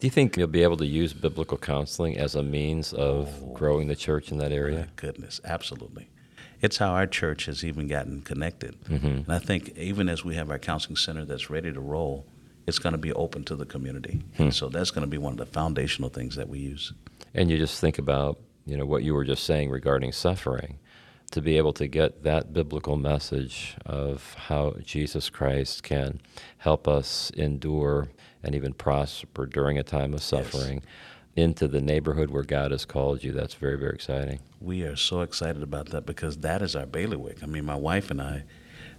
Do 0.00 0.06
you 0.06 0.10
think 0.10 0.36
you'll 0.36 0.48
be 0.48 0.62
able 0.62 0.76
to 0.78 0.86
use 0.86 1.14
biblical 1.14 1.56
counseling 1.56 2.18
as 2.18 2.34
a 2.34 2.42
means 2.42 2.92
of 2.92 3.32
oh, 3.42 3.52
growing 3.54 3.88
the 3.88 3.96
church 3.96 4.30
in 4.30 4.38
that 4.38 4.52
area? 4.52 4.80
My 4.80 4.86
goodness, 4.96 5.40
absolutely. 5.44 6.08
It's 6.60 6.78
how 6.78 6.90
our 6.90 7.06
church 7.06 7.46
has 7.46 7.64
even 7.64 7.88
gotten 7.88 8.20
connected. 8.22 8.78
Mm-hmm. 8.84 9.06
And 9.06 9.32
I 9.32 9.38
think 9.38 9.76
even 9.78 10.08
as 10.08 10.24
we 10.24 10.34
have 10.34 10.50
our 10.50 10.58
counseling 10.58 10.96
center 10.96 11.24
that's 11.24 11.48
ready 11.48 11.72
to 11.72 11.80
roll, 11.80 12.26
it's 12.66 12.78
going 12.78 12.92
to 12.92 12.98
be 12.98 13.12
open 13.12 13.44
to 13.44 13.56
the 13.56 13.66
community. 13.66 14.22
Hmm. 14.36 14.50
So 14.50 14.68
that's 14.68 14.90
going 14.90 15.02
to 15.02 15.10
be 15.10 15.18
one 15.18 15.32
of 15.32 15.38
the 15.38 15.46
foundational 15.46 16.10
things 16.10 16.36
that 16.36 16.48
we 16.48 16.58
use. 16.58 16.92
And 17.34 17.50
you 17.50 17.58
just 17.58 17.80
think 17.80 17.98
about, 17.98 18.38
you 18.64 18.76
know, 18.76 18.86
what 18.86 19.02
you 19.02 19.14
were 19.14 19.24
just 19.24 19.44
saying 19.44 19.70
regarding 19.70 20.12
suffering 20.12 20.78
to 21.30 21.42
be 21.42 21.56
able 21.56 21.72
to 21.72 21.88
get 21.88 22.22
that 22.22 22.52
biblical 22.52 22.96
message 22.96 23.76
of 23.84 24.34
how 24.34 24.74
Jesus 24.84 25.30
Christ 25.30 25.82
can 25.82 26.20
help 26.58 26.86
us 26.86 27.30
endure 27.30 28.08
and 28.42 28.54
even 28.54 28.72
prosper 28.72 29.46
during 29.46 29.76
a 29.76 29.82
time 29.82 30.14
of 30.14 30.22
suffering 30.22 30.74
yes. 30.74 31.44
into 31.44 31.66
the 31.66 31.80
neighborhood 31.80 32.30
where 32.30 32.44
God 32.44 32.70
has 32.70 32.84
called 32.84 33.24
you. 33.24 33.32
That's 33.32 33.54
very, 33.54 33.76
very 33.76 33.94
exciting. 33.94 34.38
We 34.60 34.82
are 34.82 34.96
so 34.96 35.22
excited 35.22 35.62
about 35.62 35.86
that 35.86 36.06
because 36.06 36.36
that 36.38 36.62
is 36.62 36.76
our 36.76 36.86
bailiwick. 36.86 37.42
I 37.42 37.46
mean, 37.46 37.64
my 37.64 37.74
wife 37.74 38.10
and 38.10 38.22
I, 38.22 38.44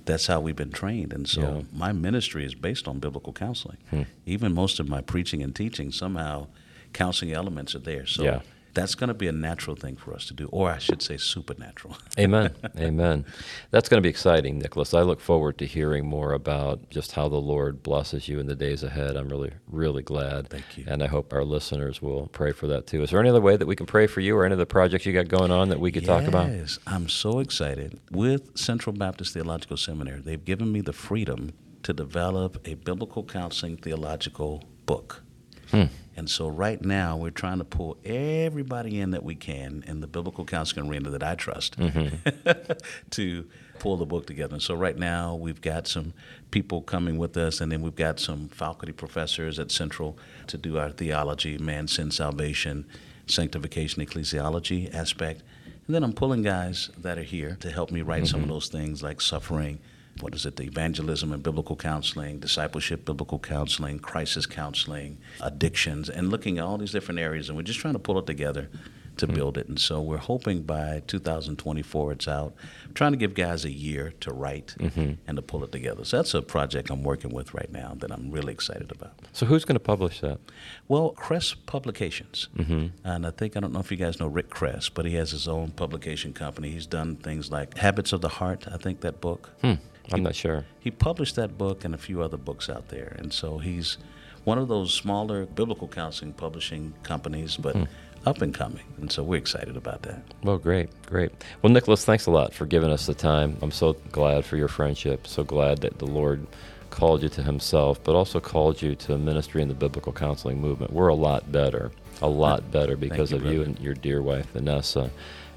that's 0.05 0.27
how 0.27 0.39
we've 0.39 0.55
been 0.55 0.71
trained. 0.71 1.13
And 1.13 1.27
so 1.27 1.41
yeah. 1.41 1.61
my 1.73 1.91
ministry 1.91 2.45
is 2.45 2.55
based 2.55 2.87
on 2.87 2.99
biblical 2.99 3.33
counseling. 3.33 3.77
Hmm. 3.89 4.03
Even 4.25 4.53
most 4.53 4.79
of 4.79 4.87
my 4.87 5.01
preaching 5.01 5.41
and 5.41 5.55
teaching, 5.55 5.91
somehow 5.91 6.47
counseling 6.93 7.33
elements 7.33 7.75
are 7.75 7.79
there. 7.79 8.05
So 8.05 8.23
yeah 8.23 8.41
that's 8.75 8.93
going 8.93 9.07
to 9.07 9.13
be 9.13 9.27
a 9.27 9.31
natural 9.31 9.75
thing 9.75 9.95
for 9.95 10.13
us 10.13 10.25
to 10.27 10.33
do, 10.33 10.47
or 10.51 10.69
I 10.69 10.77
should 10.77 11.01
say, 11.01 11.17
supernatural. 11.17 11.97
Amen. 12.19 12.53
Amen. 12.77 13.25
That's 13.71 13.89
going 13.89 13.97
to 13.97 14.05
be 14.05 14.09
exciting, 14.09 14.59
Nicholas. 14.59 14.93
I 14.93 15.01
look 15.01 15.21
forward 15.21 15.57
to 15.59 15.65
hearing 15.65 16.05
more 16.05 16.33
about 16.33 16.89
just 16.89 17.13
how 17.13 17.29
the 17.29 17.37
Lord 17.37 17.81
blesses 17.81 18.27
you 18.27 18.39
in 18.39 18.47
the 18.47 18.55
days 18.55 18.83
ahead. 18.83 19.15
I'm 19.15 19.29
really, 19.29 19.53
really 19.67 20.03
glad. 20.03 20.49
Thank 20.49 20.77
you. 20.77 20.83
And 20.87 21.01
I 21.01 21.07
hope 21.07 21.33
our 21.33 21.45
listeners 21.45 22.01
will 22.01 22.27
pray 22.27 22.51
for 22.51 22.67
that 22.67 22.85
too. 22.85 23.01
Is 23.01 23.09
there 23.11 23.19
any 23.19 23.29
other 23.29 23.41
way 23.41 23.55
that 23.57 23.65
we 23.65 23.75
can 23.75 23.85
pray 23.85 24.07
for 24.07 24.19
you 24.19 24.37
or 24.37 24.45
any 24.45 24.53
of 24.53 24.59
the 24.59 24.65
projects 24.65 25.05
you 25.05 25.13
got 25.13 25.29
going 25.29 25.51
on 25.51 25.69
that 25.69 25.79
we 25.79 25.91
could 25.91 26.03
yes, 26.03 26.07
talk 26.07 26.27
about? 26.27 26.51
Yes, 26.51 26.77
I'm 26.85 27.07
so 27.09 27.39
excited. 27.39 27.99
With 28.11 28.57
Central 28.57 28.93
Baptist 28.93 29.33
Theological 29.33 29.77
Seminary, 29.77 30.19
they've 30.19 30.43
given 30.43 30.71
me 30.71 30.81
the 30.81 30.93
freedom 30.93 31.53
to 31.83 31.93
develop 31.93 32.67
a 32.67 32.73
biblical 32.73 33.23
counseling 33.23 33.77
theological 33.77 34.63
book. 34.85 35.23
Hmm. 35.71 35.85
And 36.17 36.29
so 36.29 36.47
right 36.47 36.81
now 36.81 37.17
we're 37.17 37.29
trying 37.29 37.57
to 37.57 37.65
pull 37.65 37.97
everybody 38.05 39.01
in 39.01 39.11
that 39.11 39.23
we 39.23 39.35
can 39.35 39.83
in 39.85 39.99
the 39.99 40.07
biblical 40.07 40.45
counseling 40.45 40.89
arena 40.89 41.09
that 41.09 41.23
I 41.23 41.35
trust 41.35 41.77
mm-hmm. 41.77 42.71
to 43.11 43.47
pull 43.79 43.97
the 43.97 44.05
book 44.05 44.25
together. 44.25 44.53
And 44.53 44.63
so 44.63 44.75
right 44.75 44.97
now 44.97 45.35
we've 45.35 45.61
got 45.61 45.87
some 45.87 46.13
people 46.51 46.81
coming 46.81 47.17
with 47.17 47.35
us, 47.35 47.59
and 47.59 47.71
then 47.71 47.81
we've 47.81 47.95
got 47.95 48.19
some 48.19 48.47
faculty 48.47 48.93
professors 48.93 49.59
at 49.59 49.71
Central 49.71 50.17
to 50.47 50.57
do 50.57 50.77
our 50.77 50.89
theology, 50.89 51.57
man, 51.57 51.87
sin, 51.87 52.11
salvation, 52.11 52.85
sanctification, 53.27 54.05
ecclesiology 54.05 54.93
aspect. 54.93 55.43
And 55.87 55.93
then 55.93 56.03
I'm 56.03 56.13
pulling 56.13 56.41
guys 56.41 56.89
that 56.97 57.17
are 57.17 57.23
here 57.23 57.57
to 57.59 57.69
help 57.69 57.91
me 57.91 58.01
write 58.01 58.23
mm-hmm. 58.23 58.27
some 58.27 58.39
of 58.39 58.45
mm-hmm. 58.45 58.53
those 58.53 58.69
things 58.69 59.03
like 59.03 59.19
suffering 59.19 59.79
what 60.21 60.33
is 60.33 60.45
it, 60.45 60.55
the 60.55 60.63
evangelism 60.63 61.31
and 61.31 61.43
biblical 61.43 61.75
counseling, 61.75 62.39
discipleship, 62.39 63.05
biblical 63.05 63.39
counseling, 63.39 63.99
crisis 63.99 64.45
counseling, 64.45 65.17
addictions, 65.41 66.09
and 66.09 66.29
looking 66.29 66.57
at 66.57 66.63
all 66.63 66.77
these 66.77 66.91
different 66.91 67.19
areas. 67.19 67.49
And 67.49 67.57
we're 67.57 67.63
just 67.63 67.79
trying 67.79 67.93
to 67.93 67.99
pull 67.99 68.17
it 68.19 68.25
together 68.25 68.69
to 69.17 69.27
mm-hmm. 69.27 69.35
build 69.35 69.57
it. 69.57 69.67
And 69.67 69.79
so 69.79 70.01
we're 70.01 70.17
hoping 70.17 70.63
by 70.63 71.01
2024 71.07 72.11
it's 72.13 72.27
out. 72.27 72.53
I'm 72.85 72.93
trying 72.93 73.11
to 73.11 73.17
give 73.17 73.33
guys 73.33 73.65
a 73.65 73.71
year 73.71 74.13
to 74.21 74.33
write 74.33 74.75
mm-hmm. 74.79 75.13
and 75.27 75.35
to 75.35 75.41
pull 75.41 75.63
it 75.63 75.71
together. 75.71 76.05
So 76.05 76.17
that's 76.17 76.33
a 76.33 76.41
project 76.41 76.89
I'm 76.89 77.03
working 77.03 77.33
with 77.33 77.53
right 77.53 77.71
now 77.71 77.95
that 77.99 78.11
I'm 78.11 78.31
really 78.31 78.53
excited 78.53 78.91
about. 78.91 79.13
So 79.31 79.45
who's 79.45 79.65
going 79.65 79.75
to 79.75 79.79
publish 79.79 80.21
that? 80.21 80.39
Well, 80.87 81.11
Kress 81.11 81.53
Publications. 81.53 82.47
Mm-hmm. 82.57 82.87
And 83.03 83.25
I 83.25 83.31
think, 83.31 83.57
I 83.57 83.59
don't 83.59 83.73
know 83.73 83.79
if 83.79 83.91
you 83.91 83.97
guys 83.97 84.19
know 84.19 84.27
Rick 84.27 84.49
Kress, 84.49 84.89
but 84.89 85.05
he 85.05 85.15
has 85.15 85.31
his 85.31 85.47
own 85.47 85.71
publication 85.71 86.33
company. 86.33 86.71
He's 86.71 86.87
done 86.87 87.15
things 87.15 87.51
like 87.51 87.77
Habits 87.77 88.13
of 88.13 88.21
the 88.21 88.29
Heart, 88.29 88.65
I 88.71 88.77
think 88.77 89.01
that 89.01 89.21
book. 89.21 89.51
Hmm. 89.61 89.73
I'm 90.11 90.19
he, 90.19 90.23
not 90.23 90.35
sure. 90.35 90.65
He 90.79 90.91
published 90.91 91.35
that 91.35 91.57
book 91.57 91.83
and 91.83 91.93
a 91.93 91.97
few 91.97 92.21
other 92.21 92.37
books 92.37 92.69
out 92.69 92.89
there. 92.89 93.15
And 93.17 93.33
so 93.33 93.57
he's 93.57 93.97
one 94.43 94.57
of 94.57 94.67
those 94.67 94.93
smaller 94.93 95.45
biblical 95.45 95.87
counseling 95.87 96.33
publishing 96.33 96.93
companies, 97.03 97.57
but 97.57 97.75
hmm. 97.75 97.83
up 98.25 98.41
and 98.41 98.53
coming. 98.53 98.83
And 98.97 99.11
so 99.11 99.23
we're 99.23 99.37
excited 99.37 99.75
about 99.75 100.03
that. 100.03 100.21
Well, 100.43 100.57
great, 100.57 100.89
great. 101.07 101.31
Well, 101.61 101.73
Nicholas, 101.73 102.05
thanks 102.05 102.27
a 102.27 102.31
lot 102.31 102.53
for 102.53 102.65
giving 102.65 102.91
us 102.91 103.05
the 103.05 103.13
time. 103.13 103.57
I'm 103.61 103.71
so 103.71 103.93
glad 104.11 104.45
for 104.45 104.57
your 104.57 104.67
friendship. 104.67 105.27
So 105.27 105.43
glad 105.43 105.79
that 105.79 105.97
the 105.97 106.07
Lord 106.07 106.45
called 106.91 107.23
you 107.23 107.29
to 107.29 107.43
Himself, 107.43 108.01
but 108.03 108.15
also 108.15 108.39
called 108.39 108.81
you 108.81 108.95
to 108.95 109.17
ministry 109.17 109.61
in 109.61 109.67
the 109.67 109.73
biblical 109.73 110.13
counseling 110.13 110.61
movement. 110.61 110.93
We're 110.93 111.09
a 111.09 111.15
lot 111.15 111.51
better, 111.51 111.91
a 112.21 112.29
lot 112.29 112.71
better 112.71 112.95
because 112.95 113.31
you, 113.31 113.37
of 113.37 113.43
brother. 113.43 113.55
you 113.55 113.63
and 113.63 113.79
your 113.79 113.95
dear 113.95 114.21
wife, 114.21 114.49
Vanessa 114.51 115.09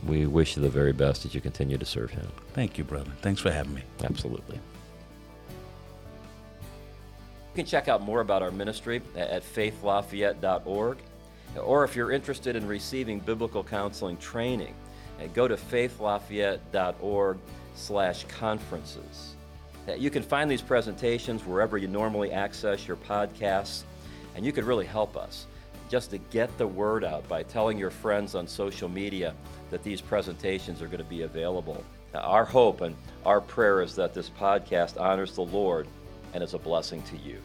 we 0.06 0.26
wish 0.26 0.56
you 0.56 0.62
the 0.62 0.68
very 0.68 0.92
best 0.92 1.24
as 1.24 1.34
you 1.34 1.40
continue 1.40 1.78
to 1.78 1.86
serve 1.86 2.10
Him. 2.10 2.28
Thank 2.52 2.78
you, 2.78 2.84
brother. 2.84 3.10
Thanks 3.22 3.40
for 3.40 3.50
having 3.50 3.74
me. 3.74 3.82
Absolutely. 4.04 4.56
You 7.54 7.64
can 7.64 7.66
check 7.66 7.88
out 7.88 8.02
more 8.02 8.20
about 8.20 8.42
our 8.42 8.52
ministry 8.52 9.02
at 9.16 9.42
faithlafayette.org. 9.42 10.98
Or 11.56 11.84
if 11.84 11.96
you're 11.96 12.12
interested 12.12 12.54
in 12.56 12.66
receiving 12.66 13.20
biblical 13.20 13.64
counseling 13.64 14.16
training, 14.18 14.74
uh, 15.18 15.26
go 15.28 15.48
to 15.48 15.56
faithlafayette.org 15.56 17.38
slash 17.74 18.24
conferences. 18.24 19.34
Uh, 19.88 19.94
you 19.94 20.10
can 20.10 20.22
find 20.22 20.50
these 20.50 20.62
presentations 20.62 21.44
wherever 21.44 21.78
you 21.78 21.88
normally 21.88 22.30
access 22.30 22.86
your 22.86 22.96
podcasts, 22.96 23.82
and 24.36 24.44
you 24.44 24.52
could 24.52 24.64
really 24.64 24.86
help 24.86 25.16
us 25.16 25.46
just 25.88 26.10
to 26.10 26.18
get 26.18 26.56
the 26.58 26.66
word 26.66 27.02
out 27.02 27.26
by 27.28 27.42
telling 27.42 27.78
your 27.78 27.90
friends 27.90 28.34
on 28.34 28.46
social 28.46 28.88
media 28.88 29.34
that 29.70 29.82
these 29.82 30.00
presentations 30.00 30.82
are 30.82 30.86
going 30.86 30.98
to 30.98 31.04
be 31.04 31.22
available. 31.22 31.84
Our 32.14 32.44
hope 32.44 32.80
and 32.80 32.96
our 33.24 33.40
prayer 33.40 33.82
is 33.82 33.94
that 33.96 34.14
this 34.14 34.30
podcast 34.30 35.00
honors 35.00 35.34
the 35.34 35.42
Lord 35.42 35.86
and 36.32 36.42
is 36.42 36.54
a 36.54 36.58
blessing 36.58 37.02
to 37.02 37.16
you. 37.16 37.38